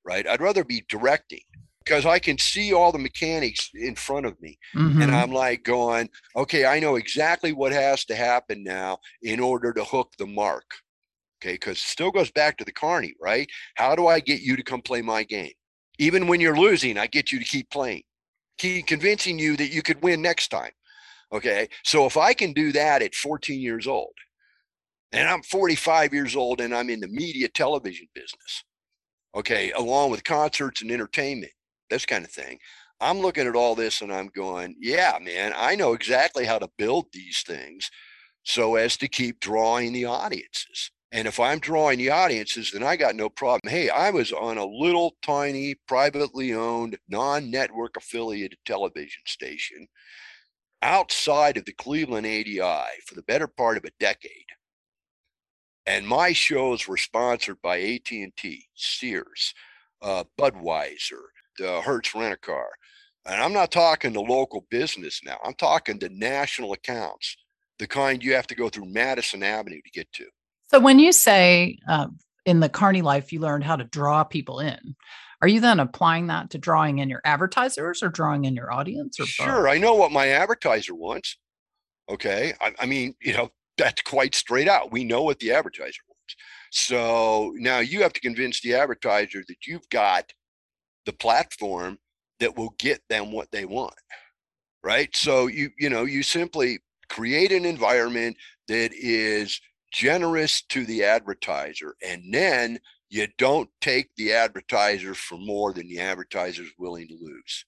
right 0.04 0.26
i'd 0.28 0.40
rather 0.40 0.64
be 0.64 0.84
directing 0.88 1.40
because 1.88 2.04
I 2.04 2.18
can 2.18 2.36
see 2.36 2.74
all 2.74 2.92
the 2.92 2.98
mechanics 2.98 3.70
in 3.74 3.94
front 3.94 4.26
of 4.26 4.40
me. 4.42 4.58
Mm-hmm. 4.76 5.00
And 5.00 5.14
I'm 5.14 5.32
like 5.32 5.64
going, 5.64 6.10
okay, 6.36 6.66
I 6.66 6.80
know 6.80 6.96
exactly 6.96 7.52
what 7.52 7.72
has 7.72 8.04
to 8.06 8.14
happen 8.14 8.62
now 8.62 8.98
in 9.22 9.40
order 9.40 9.72
to 9.72 9.84
hook 9.84 10.12
the 10.18 10.26
mark. 10.26 10.64
Okay, 11.40 11.54
because 11.54 11.78
still 11.78 12.10
goes 12.10 12.30
back 12.30 12.58
to 12.58 12.64
the 12.64 12.72
carney, 12.72 13.14
right? 13.20 13.48
How 13.76 13.94
do 13.94 14.06
I 14.06 14.20
get 14.20 14.42
you 14.42 14.56
to 14.56 14.62
come 14.62 14.82
play 14.82 15.00
my 15.00 15.22
game? 15.22 15.52
Even 15.98 16.26
when 16.26 16.40
you're 16.40 16.58
losing, 16.58 16.98
I 16.98 17.06
get 17.06 17.32
you 17.32 17.38
to 17.38 17.44
keep 17.44 17.70
playing, 17.70 18.02
keep 18.58 18.86
convincing 18.86 19.38
you 19.38 19.56
that 19.56 19.72
you 19.72 19.82
could 19.82 20.02
win 20.02 20.20
next 20.20 20.48
time. 20.48 20.72
Okay. 21.32 21.68
So 21.84 22.06
if 22.06 22.16
I 22.16 22.34
can 22.34 22.52
do 22.52 22.72
that 22.72 23.02
at 23.02 23.14
14 23.14 23.60
years 23.60 23.86
old, 23.86 24.12
and 25.12 25.26
I'm 25.28 25.42
45 25.42 26.12
years 26.12 26.36
old 26.36 26.60
and 26.60 26.74
I'm 26.74 26.90
in 26.90 27.00
the 27.00 27.08
media 27.08 27.48
television 27.48 28.08
business, 28.14 28.64
okay, 29.34 29.70
along 29.72 30.10
with 30.10 30.24
concerts 30.24 30.82
and 30.82 30.90
entertainment, 30.90 31.52
this 31.90 32.06
kind 32.06 32.24
of 32.24 32.30
thing. 32.30 32.58
I'm 33.00 33.20
looking 33.20 33.46
at 33.46 33.54
all 33.54 33.74
this 33.74 34.00
and 34.00 34.12
I'm 34.12 34.28
going, 34.28 34.74
yeah, 34.80 35.18
man, 35.22 35.52
I 35.56 35.76
know 35.76 35.92
exactly 35.92 36.44
how 36.44 36.58
to 36.58 36.70
build 36.78 37.06
these 37.12 37.42
things 37.46 37.90
so 38.42 38.76
as 38.76 38.96
to 38.96 39.08
keep 39.08 39.40
drawing 39.40 39.92
the 39.92 40.06
audiences. 40.06 40.90
And 41.10 41.26
if 41.26 41.40
I'm 41.40 41.58
drawing 41.58 41.98
the 41.98 42.10
audiences, 42.10 42.70
then 42.70 42.82
I 42.82 42.96
got 42.96 43.14
no 43.14 43.30
problem. 43.30 43.70
Hey, 43.70 43.88
I 43.88 44.10
was 44.10 44.32
on 44.32 44.58
a 44.58 44.66
little 44.66 45.16
tiny, 45.22 45.74
privately 45.86 46.52
owned, 46.52 46.98
non 47.08 47.50
network 47.50 47.96
affiliated 47.96 48.58
television 48.66 49.22
station 49.26 49.86
outside 50.82 51.56
of 51.56 51.64
the 51.64 51.72
Cleveland 51.72 52.26
ADI 52.26 53.00
for 53.06 53.14
the 53.14 53.22
better 53.22 53.46
part 53.46 53.78
of 53.78 53.84
a 53.84 53.90
decade. 53.98 54.30
And 55.86 56.06
my 56.06 56.32
shows 56.32 56.86
were 56.86 56.98
sponsored 56.98 57.62
by 57.62 57.80
AT&T, 57.80 58.66
Sears, 58.74 59.54
uh, 60.02 60.24
Budweiser, 60.38 61.22
uh, 61.60 61.80
Hertz 61.80 62.14
Rent 62.14 62.34
a 62.34 62.36
Car. 62.36 62.68
And 63.26 63.42
I'm 63.42 63.52
not 63.52 63.70
talking 63.70 64.12
to 64.14 64.20
local 64.20 64.66
business 64.70 65.20
now. 65.24 65.38
I'm 65.44 65.54
talking 65.54 65.98
to 66.00 66.08
national 66.08 66.72
accounts, 66.72 67.36
the 67.78 67.86
kind 67.86 68.22
you 68.22 68.34
have 68.34 68.46
to 68.46 68.54
go 68.54 68.68
through 68.68 68.86
Madison 68.86 69.42
Avenue 69.42 69.80
to 69.82 69.90
get 69.90 70.10
to. 70.12 70.26
So 70.70 70.80
when 70.80 70.98
you 70.98 71.12
say 71.12 71.78
uh, 71.88 72.08
in 72.46 72.60
the 72.60 72.68
Carney 72.68 73.02
life, 73.02 73.32
you 73.32 73.40
learned 73.40 73.64
how 73.64 73.76
to 73.76 73.84
draw 73.84 74.24
people 74.24 74.60
in, 74.60 74.96
are 75.40 75.48
you 75.48 75.60
then 75.60 75.78
applying 75.78 76.26
that 76.28 76.50
to 76.50 76.58
drawing 76.58 76.98
in 76.98 77.08
your 77.08 77.20
advertisers 77.24 78.02
or 78.02 78.08
drawing 78.08 78.44
in 78.44 78.56
your 78.56 78.72
audience? 78.72 79.20
Or 79.20 79.26
sure, 79.26 79.64
both? 79.64 79.72
I 79.72 79.78
know 79.78 79.94
what 79.94 80.10
my 80.10 80.28
advertiser 80.28 80.94
wants. 80.94 81.36
Okay, 82.10 82.54
I, 82.60 82.72
I 82.80 82.86
mean, 82.86 83.14
you 83.20 83.34
know, 83.34 83.50
that's 83.76 84.02
quite 84.02 84.34
straight 84.34 84.68
out. 84.68 84.90
We 84.90 85.04
know 85.04 85.22
what 85.22 85.38
the 85.38 85.52
advertiser 85.52 86.00
wants. 86.08 86.36
So 86.70 87.54
now 87.56 87.78
you 87.78 88.02
have 88.02 88.12
to 88.14 88.20
convince 88.20 88.60
the 88.60 88.74
advertiser 88.74 89.44
that 89.46 89.66
you've 89.66 89.88
got 89.90 90.32
the 91.08 91.12
platform 91.14 91.98
that 92.38 92.56
will 92.56 92.74
get 92.78 93.00
them 93.08 93.32
what 93.32 93.50
they 93.50 93.64
want 93.64 93.94
right? 94.82 95.14
So 95.14 95.46
you 95.46 95.70
you 95.78 95.90
know 95.90 96.04
you 96.04 96.22
simply 96.22 96.80
create 97.08 97.52
an 97.52 97.64
environment 97.64 98.36
that 98.68 98.90
is 98.94 99.60
generous 99.92 100.62
to 100.62 100.84
the 100.84 101.04
advertiser 101.04 101.94
and 102.06 102.22
then 102.32 102.78
you 103.10 103.26
don't 103.38 103.70
take 103.80 104.10
the 104.16 104.34
advertiser 104.34 105.14
for 105.14 105.38
more 105.38 105.72
than 105.72 105.88
the 105.88 105.98
advertiser 105.98 106.62
is 106.62 106.72
willing 106.78 107.08
to 107.08 107.16
lose. 107.18 107.64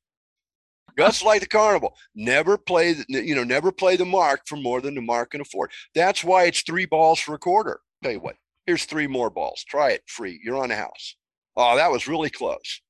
Just 0.99 1.25
like 1.31 1.41
the 1.41 1.47
carnival 1.47 1.95
never 2.15 2.59
play 2.59 2.93
the, 2.93 3.05
you 3.09 3.35
know 3.35 3.45
never 3.45 3.73
play 3.73 3.97
the 3.97 4.05
mark 4.05 4.43
for 4.47 4.57
more 4.57 4.81
than 4.81 4.95
the 4.95 5.03
mark 5.03 5.33
can 5.33 5.41
afford. 5.41 5.71
That's 5.95 6.25
why 6.25 6.45
it's 6.45 6.63
three 6.63 6.87
balls 6.87 7.21
for 7.21 7.35
a 7.35 7.39
quarter. 7.39 7.81
Tell 8.03 8.13
you 8.13 8.21
what 8.21 8.37
here's 8.67 8.85
three 8.85 9.07
more 9.07 9.31
balls. 9.31 9.65
Try 9.69 9.91
it 9.91 10.03
free 10.07 10.41
you're 10.45 10.63
on 10.63 10.69
the 10.69 10.77
house. 10.77 11.17
Oh 11.57 11.77
that 11.77 11.91
was 11.91 12.09
really 12.09 12.31
close 12.31 12.81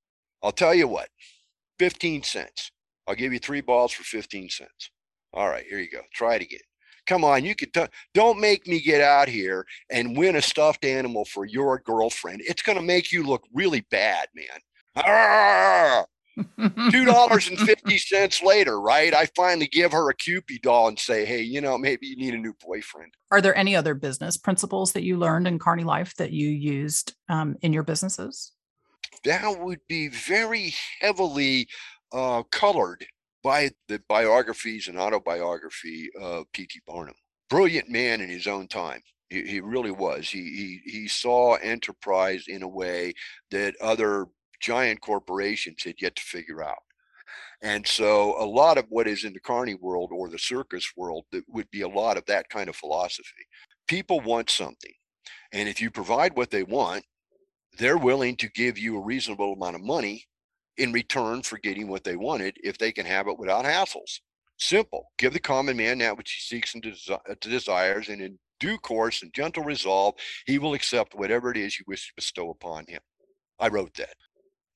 I'll 0.42 0.52
tell 0.52 0.74
you 0.74 0.88
what, 0.88 1.08
15 1.78 2.22
cents. 2.22 2.70
I'll 3.06 3.14
give 3.14 3.32
you 3.32 3.38
three 3.38 3.60
balls 3.60 3.92
for 3.92 4.04
15 4.04 4.48
cents. 4.50 4.90
All 5.32 5.48
right, 5.48 5.64
here 5.68 5.78
you 5.78 5.90
go. 5.90 6.00
Try 6.12 6.36
it 6.36 6.42
again. 6.42 6.60
Come 7.06 7.24
on, 7.24 7.44
you 7.44 7.54
could. 7.54 7.72
T- 7.72 7.86
don't 8.14 8.40
make 8.40 8.66
me 8.66 8.80
get 8.80 9.00
out 9.00 9.28
here 9.28 9.66
and 9.90 10.16
win 10.16 10.36
a 10.36 10.42
stuffed 10.42 10.84
animal 10.84 11.24
for 11.24 11.44
your 11.44 11.80
girlfriend. 11.80 12.42
It's 12.44 12.62
going 12.62 12.78
to 12.78 12.84
make 12.84 13.10
you 13.10 13.24
look 13.24 13.42
really 13.52 13.84
bad, 13.90 14.28
man. 14.34 14.60
Two 16.90 17.04
dollars 17.04 17.48
and 17.48 17.58
fifty 17.58 17.98
cents 17.98 18.42
later, 18.42 18.80
right? 18.80 19.12
I 19.12 19.26
finally 19.36 19.66
give 19.66 19.92
her 19.92 20.08
a 20.08 20.14
Cupid 20.14 20.62
doll 20.62 20.88
and 20.88 20.98
say, 20.98 21.24
"Hey, 21.24 21.42
you 21.42 21.60
know, 21.60 21.76
maybe 21.76 22.06
you 22.06 22.16
need 22.16 22.34
a 22.34 22.38
new 22.38 22.54
boyfriend." 22.64 23.12
Are 23.30 23.40
there 23.40 23.56
any 23.56 23.74
other 23.76 23.94
business 23.94 24.36
principles 24.36 24.92
that 24.92 25.02
you 25.02 25.16
learned 25.16 25.46
in 25.46 25.58
Carney 25.58 25.84
Life 25.84 26.14
that 26.16 26.32
you 26.32 26.48
used 26.48 27.14
um, 27.28 27.56
in 27.62 27.72
your 27.72 27.82
businesses? 27.82 28.52
That 29.24 29.58
would 29.58 29.80
be 29.88 30.08
very 30.08 30.74
heavily 31.00 31.68
uh, 32.12 32.42
colored 32.50 33.04
by 33.42 33.70
the 33.88 34.00
biographies 34.08 34.88
and 34.88 34.98
autobiography 34.98 36.10
of 36.20 36.50
P.T. 36.52 36.80
Barnum. 36.86 37.14
Brilliant 37.48 37.88
man 37.88 38.20
in 38.20 38.28
his 38.28 38.46
own 38.46 38.68
time. 38.68 39.00
He, 39.28 39.42
he 39.42 39.60
really 39.60 39.90
was. 39.90 40.28
He, 40.28 40.80
he, 40.84 40.90
he 40.90 41.08
saw 41.08 41.54
enterprise 41.56 42.44
in 42.48 42.62
a 42.62 42.68
way 42.68 43.14
that 43.50 43.74
other 43.80 44.26
giant 44.60 45.00
corporations 45.00 45.82
had 45.84 45.94
yet 46.00 46.16
to 46.16 46.22
figure 46.22 46.62
out. 46.62 46.78
And 47.62 47.86
so 47.86 48.40
a 48.42 48.46
lot 48.46 48.78
of 48.78 48.86
what 48.88 49.06
is 49.06 49.24
in 49.24 49.32
the 49.32 49.40
carny 49.40 49.74
world 49.74 50.10
or 50.12 50.28
the 50.28 50.38
circus 50.38 50.92
world 50.96 51.24
that 51.32 51.44
would 51.48 51.70
be 51.70 51.82
a 51.82 51.88
lot 51.88 52.16
of 52.16 52.24
that 52.26 52.48
kind 52.48 52.68
of 52.68 52.76
philosophy. 52.76 53.46
People 53.86 54.20
want 54.20 54.50
something. 54.50 54.92
And 55.52 55.68
if 55.68 55.80
you 55.80 55.90
provide 55.90 56.36
what 56.36 56.50
they 56.50 56.62
want, 56.62 57.04
they're 57.80 57.98
willing 57.98 58.36
to 58.36 58.48
give 58.50 58.78
you 58.78 58.96
a 58.96 59.04
reasonable 59.04 59.54
amount 59.54 59.74
of 59.74 59.82
money 59.82 60.26
in 60.76 60.92
return 60.92 61.42
for 61.42 61.58
getting 61.58 61.88
what 61.88 62.04
they 62.04 62.14
wanted 62.14 62.56
if 62.62 62.76
they 62.76 62.92
can 62.92 63.06
have 63.06 63.26
it 63.26 63.38
without 63.38 63.64
hassles. 63.64 64.20
Simple. 64.58 65.10
Give 65.16 65.32
the 65.32 65.40
common 65.40 65.78
man 65.78 65.98
that 65.98 66.16
which 66.16 66.32
he 66.32 66.56
seeks 66.56 66.74
and 66.74 66.82
desi- 66.82 67.18
uh, 67.28 67.34
desires, 67.40 68.10
and 68.10 68.20
in 68.20 68.38
due 68.60 68.76
course 68.76 69.22
and 69.22 69.32
gentle 69.32 69.64
resolve, 69.64 70.14
he 70.46 70.58
will 70.58 70.74
accept 70.74 71.14
whatever 71.14 71.50
it 71.50 71.56
is 71.56 71.78
you 71.78 71.84
wish 71.88 72.08
to 72.08 72.12
bestow 72.14 72.50
upon 72.50 72.84
him. 72.86 73.00
I 73.58 73.68
wrote 73.68 73.94
that. 73.94 74.14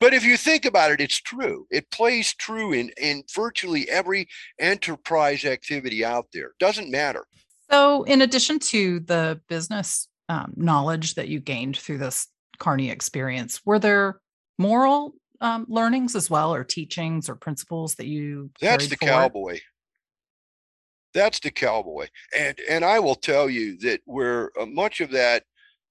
But 0.01 0.15
if 0.15 0.25
you 0.25 0.39
think 0.39 0.65
about 0.65 0.91
it, 0.91 1.01
it's 1.01 1.21
true. 1.21 1.67
It 1.71 1.91
plays 1.91 2.35
true 2.35 2.73
in, 2.73 2.91
in 3.01 3.23
virtually 3.35 3.89
every 3.91 4.27
enterprise 4.59 5.45
activity 5.45 6.05
out 6.05 6.27
there. 6.33 6.53
Doesn't 6.59 6.91
matter. 6.91 7.27
So, 7.71 8.05
in 8.05 8.23
addition 8.23 8.59
to 8.61 9.01
the 9.01 9.41
business 9.49 10.09
um, 10.31 10.55
knowledge 10.57 11.15
that 11.15 11.29
you 11.29 11.41
gained 11.41 11.77
through 11.77 11.99
this 11.99 12.29
Carney 12.59 12.91
experience, 12.91 13.61
were 13.65 13.79
there 13.79 14.21
moral 14.59 15.15
um, 15.41 15.67
learnings 15.69 16.15
as 16.17 16.31
well, 16.31 16.55
or 16.55 16.65
teachings 16.65 17.29
or 17.29 17.35
principles 17.35 17.95
that 17.97 18.07
you? 18.07 18.51
That's 18.61 18.89
the 18.89 18.97
forward? 18.97 19.13
cowboy. 19.13 19.61
That's 21.13 21.39
the 21.41 21.51
cowboy, 21.51 22.09
and 22.37 22.59
and 22.69 22.85
I 22.85 22.99
will 22.99 23.15
tell 23.15 23.49
you 23.49 23.79
that 23.79 24.01
where 24.05 24.51
uh, 24.61 24.67
much 24.67 25.01
of 25.01 25.11
that 25.11 25.45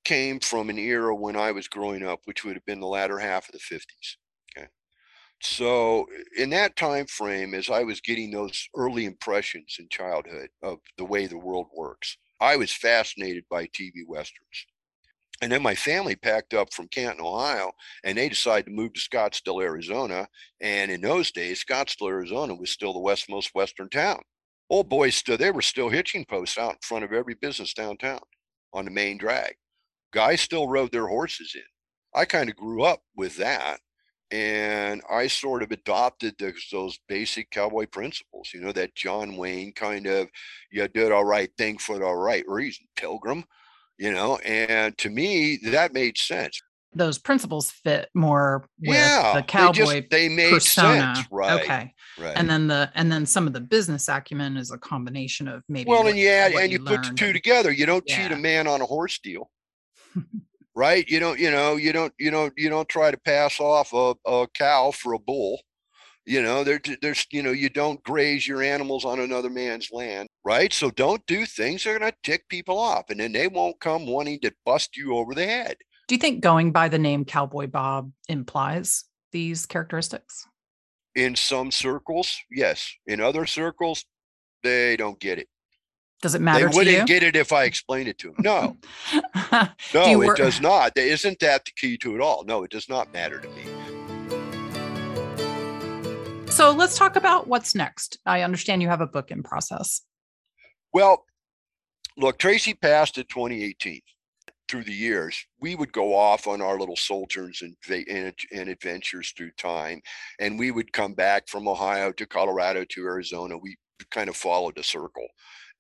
came 0.04 0.40
from 0.40 0.70
an 0.70 0.78
era 0.78 1.16
when 1.16 1.38
I 1.38 1.52
was 1.52 1.70
growing 1.70 2.04
up, 2.04 2.22
which 2.26 2.44
would 2.44 2.56
have 2.56 2.66
been 2.66 2.82
the 2.82 2.88
latter 2.88 3.20
half 3.20 3.48
of 3.48 3.54
the 3.54 3.60
fifties. 3.60 4.18
Okay, 4.58 4.68
so 5.42 6.08
in 6.38 6.50
that 6.50 6.76
time 6.76 7.06
frame, 7.06 7.54
as 7.54 7.70
I 7.70 7.84
was 7.84 8.02
getting 8.02 8.32
those 8.32 8.68
early 8.76 9.06
impressions 9.06 9.78
in 9.80 9.88
childhood 9.90 10.50
of 10.62 10.80
the 10.98 11.06
way 11.06 11.26
the 11.26 11.38
world 11.38 11.68
works, 11.74 12.18
I 12.42 12.58
was 12.58 12.74
fascinated 12.74 13.46
by 13.50 13.68
TV 13.68 14.06
westerns. 14.06 14.66
And 15.44 15.52
then 15.52 15.62
my 15.62 15.76
family 15.76 16.16
packed 16.16 16.54
up 16.54 16.72
from 16.74 16.88
Canton, 16.88 17.20
Ohio, 17.20 17.74
and 18.06 18.18
they 18.18 18.30
decided 18.30 18.68
to 18.68 18.72
move 18.72 18.94
to 18.94 19.02
Scottsdale, 19.02 19.62
Arizona. 19.62 20.26
And 20.62 20.90
in 20.90 21.02
those 21.02 21.34
days, 21.34 21.62
Scottsdale, 21.62 22.08
Arizona 22.08 22.56
was 22.56 22.70
still 22.70 22.94
the 22.94 23.00
westmost 23.00 23.54
western 23.54 23.90
town. 23.90 24.22
Old 24.70 24.88
boys 24.88 25.16
still 25.16 25.36
they 25.36 25.52
were 25.52 25.62
still 25.62 25.90
hitching 25.90 26.24
posts 26.24 26.58
out 26.58 26.72
in 26.72 26.78
front 26.82 27.04
of 27.04 27.12
every 27.12 27.34
business 27.34 27.74
downtown 27.74 28.22
on 28.74 28.86
the 28.86 28.92
main 28.92 29.18
drag. 29.18 29.56
Guys 30.14 30.40
still 30.40 30.70
rode 30.70 30.94
their 30.94 31.08
horses 31.08 31.52
in. 31.56 31.62
I 32.16 32.24
kind 32.24 32.50
of 32.50 32.56
grew 32.56 32.84
up 32.84 33.02
with 33.18 33.36
that. 33.36 33.82
And 34.32 35.02
I 35.12 35.28
sort 35.28 35.62
of 35.62 35.72
adopted 35.72 36.36
those, 36.40 36.70
those 36.72 37.00
basic 37.10 37.52
cowboy 37.52 37.88
principles, 37.88 38.52
you 38.54 38.62
know, 38.62 38.72
that 38.72 38.96
John 38.96 39.36
Wayne 39.36 39.74
kind 39.74 40.08
of, 40.08 40.30
you 40.72 40.88
did 40.88 41.12
all 41.12 41.26
right 41.26 41.52
thing 41.58 41.80
for 41.80 42.00
the 42.00 42.06
right 42.06 42.46
reason, 42.48 42.86
pilgrim 42.96 43.44
you 43.98 44.12
know 44.12 44.38
and 44.38 44.98
to 44.98 45.10
me 45.10 45.58
that 45.64 45.94
made 45.94 46.18
sense 46.18 46.62
those 46.96 47.18
principles 47.18 47.72
fit 47.72 48.10
more 48.14 48.68
with 48.80 48.96
yeah, 48.96 49.34
the 49.36 49.44
cowboy 49.44 49.74
they, 49.74 50.00
just, 50.02 50.10
they 50.12 50.30
made 50.30 50.52
persona. 50.52 51.16
sense 51.16 51.28
right 51.32 51.62
okay 51.62 51.94
right 52.20 52.34
and 52.36 52.50
then 52.50 52.68
the 52.68 52.92
and 52.96 53.12
then 53.12 53.26
some 53.26 53.48
of 53.48 53.54
the 53.54 53.60
business 53.60 54.08
acumen 54.08 54.58
is 54.58 54.72
a 54.72 54.78
combination 54.78 55.48
of 55.48 55.64
maybe 55.68 55.90
well 55.90 56.04
what, 56.04 56.12
and 56.12 56.20
yeah 56.20 56.50
and 56.60 56.72
you, 56.72 56.80
put 56.80 57.04
the 57.04 57.14
two 57.14 57.26
and, 57.26 57.34
together 57.34 57.72
you 57.72 57.86
don't 57.86 58.04
yeah. 58.08 58.28
cheat 58.28 58.32
a 58.32 58.40
man 58.40 58.68
on 58.68 58.82
a 58.82 58.86
horse 58.86 59.20
deal 59.20 59.50
right 60.76 61.10
you 61.10 61.20
don't 61.20 61.40
you 61.40 61.52
know 61.52 61.76
you 61.76 61.92
don't 61.92 62.14
you 62.20 62.32
don't 62.32 62.54
you 62.58 62.70
don't 62.70 62.90
try 62.90 63.12
to 63.12 63.18
pass 63.18 63.60
off 63.60 63.94
a, 63.94 64.16
a 64.30 64.48
cow 64.54 64.92
for 64.92 65.14
a 65.14 65.20
bull 65.20 65.60
you 66.26 66.42
know 66.42 66.64
there, 66.64 66.82
there's 67.02 67.26
you 67.32 67.44
know 67.44 67.52
you 67.52 67.70
don't 67.70 68.04
graze 68.04 68.48
your 68.48 68.62
animals 68.64 69.06
on 69.06 69.20
another 69.20 69.50
man's 69.50 69.90
land 69.92 70.28
right? 70.46 70.74
So 70.74 70.90
don't 70.92 71.26
do 71.26 71.46
things 71.46 71.84
that 71.84 71.92
are 71.92 72.00
going 72.00 72.12
to 72.12 72.18
tick 72.24 72.48
people 72.50 72.78
off 72.78 73.10
and 73.10 73.20
then 73.20 73.32
they 73.32 73.48
won't 73.48 73.80
come 73.80 74.06
wanting 74.06 74.40
to 74.42 74.54
bust 74.66 74.98
you 74.98 75.16
over 75.16 75.34
the 75.34 75.46
head. 75.46 75.78
Do 76.08 76.16
you 76.16 76.20
think 76.20 76.42
going 76.42 76.72
by 76.72 76.90
the 76.90 77.00
name 77.00 77.26
cowboy 77.26 77.68
bob 77.68 78.12
implies 78.28 79.06
these 79.32 79.66
characteristics? 79.66 80.48
In 81.16 81.36
some 81.36 81.72
circles 81.72 82.38
yes. 82.52 82.92
In 83.08 83.22
other 83.22 83.46
circles 83.46 84.06
they 84.64 84.98
don't 84.98 85.20
get 85.20 85.40
it. 85.40 85.48
Does 86.22 86.36
it 86.36 86.42
matter 86.42 86.70
they 86.70 86.76
wouldn't 86.76 87.08
get 87.08 87.24
it 87.24 87.36
if 87.36 87.52
i 87.52 87.66
explained 87.66 88.08
it 88.08 88.18
to 88.20 88.28
them 88.28 88.36
no. 88.40 88.78
No 89.94 90.22
it 90.22 90.38
does 90.38 90.62
not. 90.62 90.98
Isn't 90.98 91.40
that 91.40 91.66
the 91.66 91.72
key 91.76 91.98
to 91.98 92.16
it 92.16 92.22
all? 92.22 92.44
No 92.46 92.64
it 92.64 92.72
does 92.72 92.90
not 92.90 93.14
matter 93.14 93.40
to 93.40 93.50
me 93.50 93.73
so 96.54 96.72
let's 96.72 96.98
talk 96.98 97.16
about 97.16 97.48
what's 97.48 97.74
next. 97.74 98.20
I 98.26 98.42
understand 98.42 98.82
you 98.82 98.90
have 98.90 99.02
a 99.02 99.08
book 99.08 99.32
in 99.32 99.42
process. 99.42 100.02
Well, 100.94 101.26
look, 102.16 102.38
Tracy 102.38 102.76
passed 102.76 103.18
in 103.18 103.26
2018. 103.26 104.02
Through 104.70 104.86
the 104.86 104.94
years, 104.94 105.46
we 105.60 105.76
would 105.76 105.92
go 105.92 106.16
off 106.16 106.48
on 106.48 106.62
our 106.62 106.80
little 106.80 106.96
sojourns 106.96 107.62
and, 107.62 107.76
and, 108.08 108.34
and 108.52 108.70
adventures 108.70 109.34
through 109.36 109.52
time, 109.58 110.02
and 110.40 110.58
we 110.58 110.72
would 110.72 110.94
come 110.94 111.14
back 111.14 111.48
from 111.48 111.68
Ohio 111.68 112.12
to 112.14 112.26
Colorado 112.26 112.86
to 112.86 113.06
Arizona. 113.06 113.58
We 113.58 113.76
kind 114.10 114.30
of 114.30 114.36
followed 114.36 114.78
a 114.78 114.84
circle, 114.84 115.28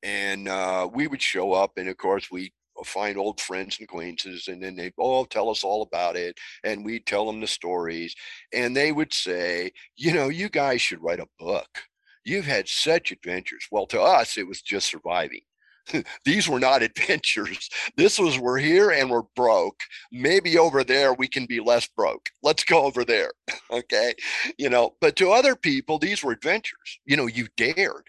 and 0.03 0.47
uh, 0.47 0.89
we 0.93 1.07
would 1.07 1.21
show 1.21 1.53
up, 1.53 1.71
and 1.77 1.87
of 1.87 1.97
course, 1.97 2.29
we 2.29 2.51
find 2.83 3.17
old 3.17 3.39
friends 3.39 3.77
and 3.79 3.85
acquaintances 3.85 4.47
and 4.47 4.61
then 4.63 4.75
they'd 4.75 4.93
all 4.97 5.25
tell 5.25 5.49
us 5.49 5.63
all 5.63 5.81
about 5.83 6.15
it 6.15 6.37
and 6.63 6.85
we'd 6.85 7.05
tell 7.05 7.25
them 7.25 7.41
the 7.41 7.47
stories 7.47 8.15
and 8.53 8.75
they 8.75 8.91
would 8.91 9.13
say 9.13 9.71
you 9.95 10.13
know 10.13 10.29
you 10.29 10.49
guys 10.49 10.81
should 10.81 11.01
write 11.03 11.19
a 11.19 11.27
book. 11.39 11.67
You've 12.25 12.45
had 12.45 12.67
such 12.69 13.11
adventures. 13.11 13.67
Well 13.71 13.87
to 13.87 14.01
us 14.01 14.37
it 14.37 14.47
was 14.47 14.61
just 14.61 14.87
surviving. 14.87 15.41
These 16.25 16.47
were 16.47 16.59
not 16.59 16.83
adventures. 16.83 17.69
This 17.97 18.19
was 18.19 18.39
we're 18.39 18.59
here 18.59 18.91
and 18.91 19.09
we're 19.09 19.23
broke. 19.35 19.81
Maybe 20.11 20.57
over 20.57 20.83
there 20.83 21.13
we 21.13 21.27
can 21.27 21.45
be 21.45 21.59
less 21.59 21.87
broke. 21.87 22.29
Let's 22.41 22.63
go 22.63 22.83
over 22.85 23.03
there. 23.05 23.31
Okay? 23.71 24.13
You 24.57 24.69
know 24.69 24.95
but 25.01 25.15
to 25.17 25.31
other 25.31 25.55
people 25.55 25.97
these 25.99 26.23
were 26.23 26.31
adventures. 26.31 26.99
You 27.05 27.17
know 27.17 27.27
you 27.27 27.47
dared. 27.57 28.07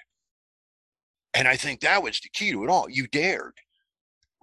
And 1.37 1.49
i 1.49 1.57
think 1.57 1.81
that 1.81 2.03
was 2.03 2.21
the 2.21 2.29
key 2.29 2.53
to 2.53 2.65
it 2.65 2.71
all. 2.71 2.89
You 2.89 3.07
dared 3.09 3.55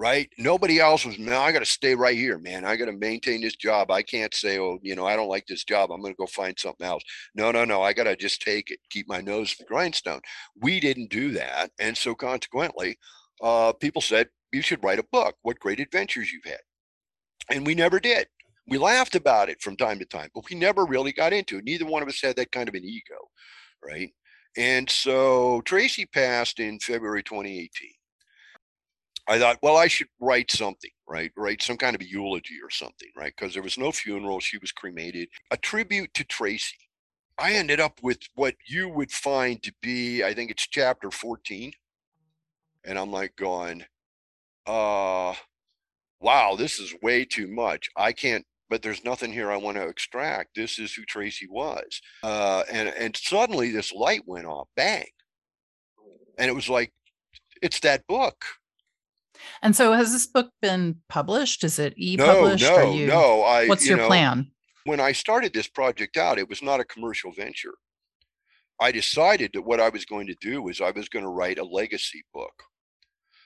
right? 0.01 0.31
Nobody 0.39 0.79
else 0.79 1.05
was, 1.05 1.19
no, 1.19 1.39
I 1.39 1.51
got 1.51 1.59
to 1.59 1.65
stay 1.65 1.93
right 1.93 2.17
here, 2.17 2.39
man. 2.39 2.65
I 2.65 2.75
got 2.75 2.85
to 2.85 2.91
maintain 2.91 3.39
this 3.39 3.55
job. 3.55 3.91
I 3.91 4.01
can't 4.01 4.33
say, 4.33 4.57
oh, 4.57 4.79
you 4.81 4.95
know, 4.95 5.05
I 5.05 5.15
don't 5.15 5.29
like 5.29 5.45
this 5.45 5.63
job. 5.63 5.91
I'm 5.91 6.01
going 6.01 6.11
to 6.11 6.17
go 6.17 6.25
find 6.25 6.57
something 6.57 6.87
else. 6.87 7.03
No, 7.35 7.51
no, 7.51 7.65
no. 7.65 7.83
I 7.83 7.93
got 7.93 8.05
to 8.05 8.15
just 8.15 8.41
take 8.41 8.71
it, 8.71 8.79
keep 8.89 9.07
my 9.07 9.21
nose 9.21 9.51
to 9.51 9.57
the 9.59 9.65
grindstone. 9.65 10.21
We 10.59 10.79
didn't 10.79 11.11
do 11.11 11.33
that. 11.33 11.69
And 11.79 11.95
so 11.95 12.15
consequently, 12.15 12.97
uh, 13.43 13.73
people 13.73 14.01
said, 14.01 14.29
you 14.51 14.63
should 14.63 14.83
write 14.83 14.97
a 14.97 15.05
book. 15.11 15.35
What 15.43 15.59
great 15.59 15.79
adventures 15.79 16.31
you've 16.31 16.51
had. 16.51 16.61
And 17.51 17.63
we 17.63 17.75
never 17.75 17.99
did. 17.99 18.25
We 18.67 18.79
laughed 18.79 19.13
about 19.13 19.49
it 19.49 19.61
from 19.61 19.77
time 19.77 19.99
to 19.99 20.05
time, 20.05 20.29
but 20.33 20.49
we 20.49 20.57
never 20.57 20.83
really 20.83 21.11
got 21.11 21.31
into 21.31 21.59
it. 21.59 21.63
Neither 21.63 21.85
one 21.85 22.01
of 22.01 22.09
us 22.09 22.21
had 22.21 22.37
that 22.37 22.51
kind 22.51 22.67
of 22.67 22.73
an 22.73 22.85
ego, 22.85 23.29
right? 23.85 24.09
And 24.57 24.89
so 24.89 25.61
Tracy 25.61 26.07
passed 26.07 26.59
in 26.59 26.79
February 26.79 27.21
2018 27.21 27.69
I 29.27 29.39
thought, 29.39 29.59
well, 29.61 29.77
I 29.77 29.87
should 29.87 30.07
write 30.19 30.51
something, 30.51 30.89
right? 31.07 31.31
Write 31.37 31.61
some 31.61 31.77
kind 31.77 31.95
of 31.95 32.03
eulogy 32.03 32.57
or 32.63 32.69
something, 32.69 33.09
right? 33.15 33.33
Because 33.37 33.53
there 33.53 33.63
was 33.63 33.77
no 33.77 33.91
funeral. 33.91 34.39
She 34.39 34.57
was 34.57 34.71
cremated. 34.71 35.29
A 35.51 35.57
tribute 35.57 36.13
to 36.15 36.23
Tracy. 36.23 36.77
I 37.37 37.53
ended 37.53 37.79
up 37.79 37.99
with 38.01 38.19
what 38.35 38.55
you 38.67 38.89
would 38.89 39.11
find 39.11 39.61
to 39.63 39.73
be, 39.81 40.23
I 40.23 40.33
think 40.33 40.51
it's 40.51 40.67
chapter 40.67 41.11
14. 41.11 41.71
And 42.83 42.97
I'm 42.97 43.11
like 43.11 43.35
going, 43.35 43.83
uh, 44.67 45.33
wow, 46.19 46.55
this 46.55 46.79
is 46.79 46.93
way 47.01 47.25
too 47.25 47.47
much. 47.47 47.89
I 47.95 48.11
can't, 48.11 48.45
but 48.69 48.81
there's 48.81 49.05
nothing 49.05 49.31
here 49.31 49.51
I 49.51 49.57
want 49.57 49.77
to 49.77 49.87
extract. 49.87 50.55
This 50.55 50.77
is 50.79 50.93
who 50.93 51.03
Tracy 51.05 51.47
was. 51.49 52.01
Uh, 52.23 52.63
and, 52.71 52.89
and 52.89 53.15
suddenly 53.15 53.71
this 53.71 53.93
light 53.93 54.21
went 54.25 54.45
off, 54.45 54.67
bang. 54.75 55.07
And 56.37 56.49
it 56.49 56.53
was 56.53 56.69
like, 56.69 56.91
it's 57.61 57.79
that 57.81 58.05
book 58.07 58.45
and 59.61 59.75
so 59.75 59.93
has 59.93 60.11
this 60.11 60.25
book 60.25 60.51
been 60.61 60.97
published? 61.09 61.63
Is 61.63 61.79
it 61.79 61.93
e-published? 61.97 62.63
No, 62.63 62.77
no, 62.77 62.93
you, 62.93 63.07
no. 63.07 63.41
I, 63.43 63.67
what's 63.67 63.85
you 63.85 63.89
your 63.89 63.99
know, 63.99 64.07
plan? 64.07 64.51
When 64.85 64.99
I 64.99 65.11
started 65.11 65.53
this 65.53 65.67
project 65.67 66.17
out, 66.17 66.39
it 66.39 66.49
was 66.49 66.61
not 66.61 66.79
a 66.79 66.85
commercial 66.85 67.31
venture. 67.31 67.73
I 68.79 68.91
decided 68.91 69.51
that 69.53 69.61
what 69.61 69.79
I 69.79 69.89
was 69.89 70.05
going 70.05 70.27
to 70.27 70.35
do 70.41 70.63
was 70.63 70.81
I 70.81 70.91
was 70.91 71.07
going 71.07 71.23
to 71.23 71.29
write 71.29 71.59
a 71.59 71.63
legacy 71.63 72.23
book. 72.33 72.63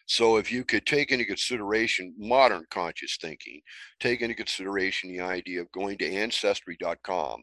So 0.08 0.38
if 0.38 0.51
you 0.51 0.63
could 0.63 0.86
take 0.86 1.12
into 1.12 1.25
consideration 1.25 2.13
modern 2.17 2.63
conscious 2.69 3.17
thinking, 3.19 3.62
take 3.99 4.21
into 4.21 4.36
consideration 4.36 5.10
the 5.10 5.21
idea 5.21 5.62
of 5.62 5.71
going 5.71 5.97
to 5.97 6.10
ancestry.com 6.10 7.41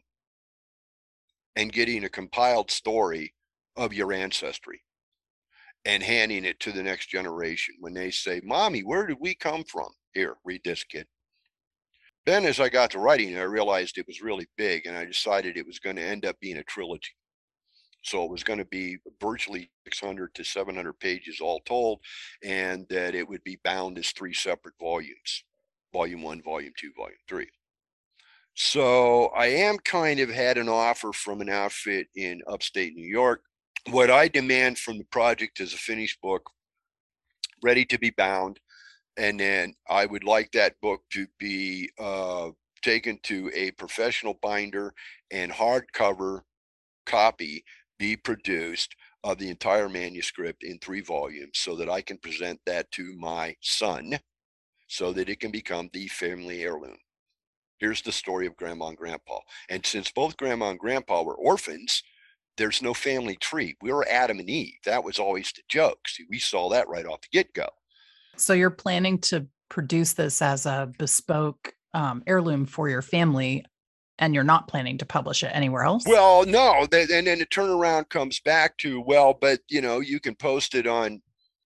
and 1.55 1.71
getting 1.71 2.03
a 2.03 2.09
compiled 2.09 2.71
story 2.71 3.33
of 3.75 3.93
your 3.93 4.13
ancestry 4.13 4.81
and 5.85 6.01
handing 6.01 6.45
it 6.45 6.59
to 6.61 6.71
the 6.71 6.83
next 6.83 7.09
generation 7.09 7.75
when 7.79 7.93
they 7.93 8.11
say, 8.11 8.41
Mommy, 8.43 8.81
where 8.81 9.05
did 9.05 9.17
we 9.19 9.35
come 9.35 9.63
from? 9.63 9.89
Here, 10.13 10.35
read 10.45 10.61
this, 10.63 10.83
kid. 10.83 11.07
Then, 12.25 12.45
as 12.45 12.59
I 12.59 12.69
got 12.69 12.91
to 12.91 12.99
writing, 12.99 13.37
I 13.37 13.41
realized 13.41 13.97
it 13.97 14.07
was 14.07 14.21
really 14.21 14.47
big, 14.57 14.85
and 14.85 14.97
I 14.97 15.03
decided 15.03 15.57
it 15.57 15.65
was 15.65 15.79
going 15.79 15.97
to 15.97 16.01
end 16.01 16.25
up 16.25 16.39
being 16.39 16.57
a 16.57 16.63
trilogy. 16.63 17.11
So 18.01 18.23
it 18.23 18.29
was 18.29 18.43
going 18.43 18.59
to 18.59 18.65
be 18.65 18.97
virtually 19.21 19.71
600 19.85 20.33
to 20.35 20.43
700 20.43 20.99
pages 20.99 21.39
all 21.41 21.61
told, 21.61 21.99
and 22.43 22.85
that 22.89 23.15
it 23.15 23.27
would 23.27 23.43
be 23.43 23.59
bound 23.63 23.97
as 23.97 24.11
three 24.11 24.33
separate 24.33 24.75
volumes 24.79 25.43
volume 25.93 26.23
one, 26.23 26.41
volume 26.41 26.73
two, 26.77 26.91
volume 26.97 27.17
three. 27.29 27.47
So 28.55 29.27
I 29.27 29.47
am 29.47 29.77
kind 29.77 30.19
of 30.19 30.29
had 30.29 30.57
an 30.57 30.67
offer 30.67 31.13
from 31.13 31.39
an 31.39 31.49
outfit 31.49 32.07
in 32.15 32.41
upstate 32.47 32.95
New 32.95 33.07
York 33.07 33.43
what 33.89 34.09
I 34.09 34.27
demand 34.27 34.77
from 34.77 34.97
the 34.97 35.05
project 35.05 35.59
is 35.59 35.73
a 35.73 35.77
finished 35.77 36.21
book, 36.21 36.49
ready 37.61 37.85
to 37.85 37.97
be 37.99 38.11
bound, 38.11 38.59
and 39.17 39.39
then 39.39 39.73
I 39.89 40.05
would 40.05 40.23
like 40.23 40.51
that 40.51 40.79
book 40.81 41.01
to 41.11 41.27
be 41.39 41.89
uh, 41.99 42.49
taken 42.81 43.19
to 43.23 43.51
a 43.53 43.71
professional 43.71 44.39
binder 44.41 44.93
and 45.31 45.51
hardcover 45.51 46.41
copy 47.05 47.63
be 47.99 48.15
produced 48.15 48.95
of 49.23 49.37
the 49.37 49.49
entire 49.49 49.87
manuscript 49.87 50.63
in 50.63 50.77
three 50.79 51.01
volumes 51.01 51.59
so 51.59 51.75
that 51.75 51.89
I 51.89 52.01
can 52.01 52.17
present 52.17 52.59
that 52.65 52.91
to 52.91 53.15
my 53.17 53.55
son 53.61 54.19
so 54.87 55.13
that 55.13 55.29
it 55.29 55.39
can 55.39 55.51
become 55.51 55.89
the 55.93 56.07
family 56.07 56.61
heirloom. 56.61 56.97
Here's 57.79 58.01
the 58.01 58.11
story 58.11 58.45
of 58.47 58.55
grandma 58.55 58.87
and 58.87 58.97
grandpa. 58.97 59.39
And 59.69 59.85
since 59.85 60.11
both 60.11 60.37
grandma 60.37 60.69
and 60.71 60.79
grandpa 60.79 61.23
were 61.23 61.35
orphans, 61.35 62.03
there's 62.57 62.81
no 62.81 62.93
family 62.93 63.35
tree. 63.35 63.75
We 63.81 63.91
were 63.91 64.07
Adam 64.09 64.39
and 64.39 64.49
Eve. 64.49 64.77
That 64.85 65.03
was 65.03 65.19
always 65.19 65.51
the 65.53 65.61
joke. 65.67 66.07
See, 66.07 66.25
we 66.29 66.39
saw 66.39 66.69
that 66.69 66.87
right 66.87 67.05
off 67.05 67.21
the 67.21 67.27
get 67.31 67.53
go. 67.53 67.67
So 68.35 68.53
you're 68.53 68.69
planning 68.69 69.19
to 69.19 69.47
produce 69.69 70.13
this 70.13 70.41
as 70.41 70.65
a 70.65 70.91
bespoke 70.97 71.73
um, 71.93 72.23
heirloom 72.27 72.65
for 72.65 72.89
your 72.89 73.01
family, 73.01 73.65
and 74.19 74.33
you're 74.33 74.43
not 74.43 74.67
planning 74.67 74.97
to 74.99 75.05
publish 75.05 75.43
it 75.43 75.51
anywhere 75.53 75.83
else? 75.83 76.03
Well, 76.05 76.45
no. 76.45 76.87
They, 76.89 77.03
and 77.03 77.27
then 77.27 77.39
the 77.39 77.45
turnaround 77.45 78.09
comes 78.09 78.39
back 78.39 78.77
to, 78.79 79.01
well, 79.01 79.33
but 79.39 79.61
you 79.69 79.81
know, 79.81 79.99
you 79.99 80.19
can 80.19 80.35
post 80.35 80.75
it 80.75 80.87
on 80.87 81.21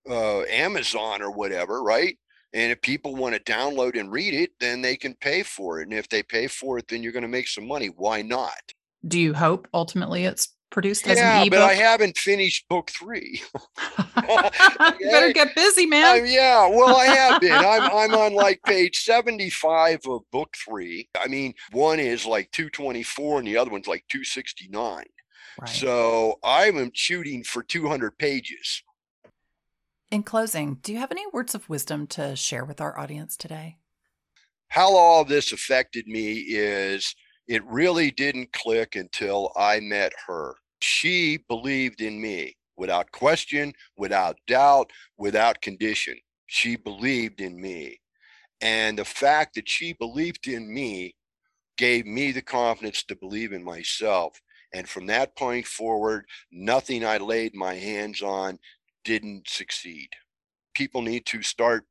uh, 0.10 0.42
Amazon 0.44 1.22
or 1.22 1.32
whatever, 1.32 1.84
right? 1.84 2.18
And 2.54 2.72
if 2.72 2.82
people 2.82 3.16
want 3.16 3.36
to 3.36 3.52
download 3.52 4.00
and 4.00 4.12
read 4.12 4.34
it, 4.34 4.52
then 4.60 4.82
they 4.82 4.96
can 4.96 5.14
pay 5.16 5.44
for 5.44 5.80
it. 5.80 5.84
And 5.84 5.94
if 5.94 6.08
they 6.08 6.24
pay 6.24 6.48
for 6.48 6.78
it, 6.78 6.88
then 6.88 7.04
you're 7.04 7.12
going 7.12 7.24
to 7.24 7.28
make 7.28 7.48
some 7.48 7.68
money. 7.68 7.88
Why 7.88 8.22
not? 8.22 8.74
Do 9.06 9.20
you 9.20 9.34
hope 9.34 9.68
ultimately 9.74 10.26
it's 10.26 10.50
produced 10.70 11.08
as 11.08 11.18
Yeah, 11.18 11.44
an 11.44 11.50
but 11.50 11.62
I 11.62 11.74
haven't 11.74 12.18
finished 12.18 12.68
book 12.70 12.92
three. 12.92 13.42
you 14.18 15.10
better 15.12 15.34
get 15.34 15.56
busy, 15.56 15.86
man. 15.86 16.20
Um, 16.20 16.26
yeah, 16.26 16.68
well, 16.68 16.96
I 16.96 17.06
have 17.06 17.42
been. 17.42 17.54
I'm 17.54 17.84
I'm 17.94 18.14
on 18.14 18.34
like 18.34 18.62
page 18.66 18.98
75 18.98 20.02
of 20.08 20.22
book 20.32 20.54
three. 20.66 21.10
I 21.20 21.28
mean, 21.28 21.54
one 21.72 22.00
is 22.00 22.26
like 22.26 22.52
224 22.52 23.40
and 23.40 23.48
the 23.48 23.58
other 23.58 23.72
one's 23.72 23.88
like 23.88 24.04
269. 24.10 25.04
Right. 25.60 25.70
So 25.70 26.36
I'm 26.44 26.92
shooting 26.94 27.44
for 27.44 27.64
200 27.64 28.18
pages. 28.18 28.84
In 30.10 30.24
closing, 30.24 30.76
do 30.76 30.94
you 30.94 31.00
have 31.00 31.12
any 31.12 31.26
words 31.34 31.54
of 31.54 31.68
wisdom 31.68 32.08
to 32.08 32.36
share 32.36 32.64
with 32.64 32.80
our 32.80 32.98
audience 32.98 33.36
today? 33.36 33.78
How 34.70 34.94
all 34.96 35.22
of 35.22 35.28
this 35.28 35.52
affected 35.52 36.08
me 36.08 36.34
is 36.34 37.16
it 37.48 37.64
really 37.66 38.12
didn't 38.12 38.54
click 38.54 38.96
until 38.96 39.52
I 39.56 39.80
met 39.80 40.14
her. 40.28 40.56
She 40.82 41.40
believed 41.48 42.02
in 42.02 42.22
me 42.22 42.56
without 42.78 43.12
question, 43.12 43.74
without 43.98 44.38
doubt, 44.48 44.92
without 45.18 45.62
condition. 45.62 46.18
She 46.48 46.76
believed 46.76 47.42
in 47.42 47.60
me. 47.60 48.00
And 48.62 48.98
the 48.98 49.06
fact 49.06 49.56
that 49.56 49.70
she 49.70 49.94
believed 49.94 50.48
in 50.48 50.74
me 50.74 51.16
gave 51.78 52.06
me 52.06 52.32
the 52.32 52.42
confidence 52.42 53.04
to 53.04 53.16
believe 53.16 53.54
in 53.54 53.64
myself. 53.64 54.40
And 54.74 54.88
from 54.88 55.06
that 55.08 55.36
point 55.38 55.66
forward, 55.66 56.26
nothing 56.52 57.06
I 57.06 57.18
laid 57.18 57.56
my 57.56 57.76
hands 57.76 58.22
on 58.22 58.60
didn't 59.06 59.48
succeed. 59.48 60.10
People 60.74 61.02
need 61.02 61.26
to 61.28 61.42
start 61.42 61.86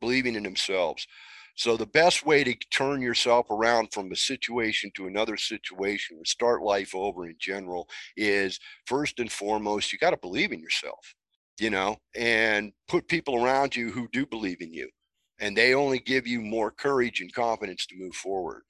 believing 0.00 0.34
in 0.34 0.42
themselves. 0.42 1.06
So 1.56 1.76
the 1.76 1.86
best 1.86 2.24
way 2.24 2.44
to 2.44 2.54
turn 2.72 3.02
yourself 3.02 3.50
around 3.50 3.92
from 3.92 4.10
a 4.12 4.16
situation 4.16 4.90
to 4.94 5.06
another 5.06 5.36
situation 5.36 6.16
or 6.18 6.24
start 6.24 6.62
life 6.62 6.94
over 6.94 7.26
in 7.26 7.36
general 7.38 7.88
is 8.16 8.58
first 8.86 9.18
and 9.18 9.30
foremost, 9.30 9.92
you 9.92 9.98
got 9.98 10.10
to 10.10 10.16
believe 10.16 10.52
in 10.52 10.60
yourself, 10.60 11.14
you 11.58 11.70
know, 11.70 11.96
and 12.14 12.72
put 12.88 13.08
people 13.08 13.44
around 13.44 13.76
you 13.76 13.90
who 13.90 14.08
do 14.12 14.24
believe 14.26 14.60
in 14.60 14.72
you. 14.72 14.88
And 15.38 15.56
they 15.56 15.74
only 15.74 15.98
give 15.98 16.26
you 16.26 16.40
more 16.40 16.70
courage 16.70 17.20
and 17.20 17.32
confidence 17.32 17.86
to 17.86 17.98
move 17.98 18.14
forward. 18.14 18.62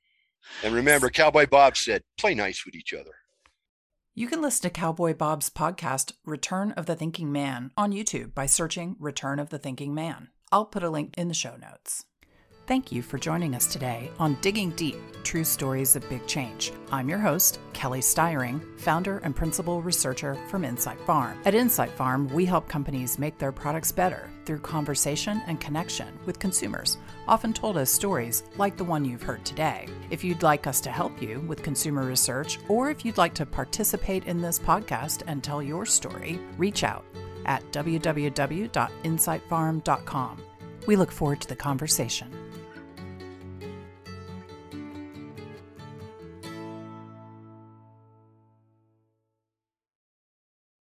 And 0.65 0.75
remember, 0.75 1.11
Cowboy 1.11 1.47
Bob 1.47 1.77
said, 1.77 2.03
play 2.17 2.35
nice 2.35 2.65
with 2.65 2.75
each 2.75 2.95
other. 2.95 3.13
You 4.15 4.27
can 4.27 4.43
listen 4.43 4.63
to 4.63 4.71
Cowboy 4.71 5.15
Bob's 5.15 5.51
podcast, 5.51 6.13
Return 6.25 6.73
of 6.73 6.87
the 6.87 6.97
Thinking 6.97 7.31
Man, 7.31 7.71
on 7.77 7.93
YouTube 7.93 8.35
by 8.35 8.47
searching 8.47 8.97
Return 8.99 9.39
of 9.39 9.51
the 9.51 9.59
Thinking 9.59 9.95
Man. 9.95 10.29
I'll 10.51 10.65
put 10.65 10.83
a 10.83 10.91
link 10.91 11.15
in 11.17 11.29
the 11.29 11.35
show 11.35 11.57
notes. 11.57 12.05
Thank 12.71 12.93
you 12.93 13.03
for 13.03 13.19
joining 13.19 13.57
us 13.57 13.67
today 13.67 14.13
on 14.21 14.39
Digging 14.43 14.71
Deep 14.71 14.95
True 15.25 15.43
Stories 15.43 15.97
of 15.97 16.09
Big 16.09 16.25
Change. 16.29 16.71
I'm 16.93 17.09
your 17.09 17.19
host, 17.19 17.59
Kelly 17.73 18.01
Styring, 18.01 18.63
founder 18.77 19.19
and 19.25 19.35
principal 19.35 19.83
researcher 19.83 20.37
from 20.49 20.65
Insight 20.65 21.01
Farm. 21.01 21.37
At 21.45 21.57
Insight 21.57 21.91
Farm, 21.91 22.29
we 22.29 22.45
help 22.45 22.69
companies 22.69 23.19
make 23.19 23.39
their 23.39 23.51
products 23.51 23.91
better 23.91 24.31
through 24.45 24.61
conversation 24.61 25.43
and 25.49 25.61
connection 25.61 26.17
with 26.27 26.39
consumers, 26.39 26.97
often 27.27 27.53
told 27.53 27.77
as 27.77 27.91
stories 27.91 28.45
like 28.57 28.77
the 28.77 28.85
one 28.85 29.05
you've 29.05 29.25
heard 29.25 29.45
today. 29.45 29.89
If 30.11 30.23
you'd 30.23 30.45
like 30.45 30.69
us 30.69 30.81
to 30.83 30.93
help 30.93 31.21
you 31.21 31.41
with 31.49 31.65
consumer 31.65 32.07
research, 32.07 32.61
or 32.69 32.89
if 32.89 33.05
you'd 33.05 33.19
like 33.19 33.35
to 33.35 33.47
participate 33.47 34.27
in 34.27 34.41
this 34.41 34.61
podcast 34.61 35.25
and 35.27 35.43
tell 35.43 35.61
your 35.61 35.87
story, 35.87 36.39
reach 36.57 36.85
out 36.85 37.05
at 37.47 37.65
www.insightfarm.com. 37.73 40.43
We 40.87 40.97
look 40.97 41.11
forward 41.11 41.41
to 41.41 41.49
the 41.49 41.57
conversation. 41.57 42.50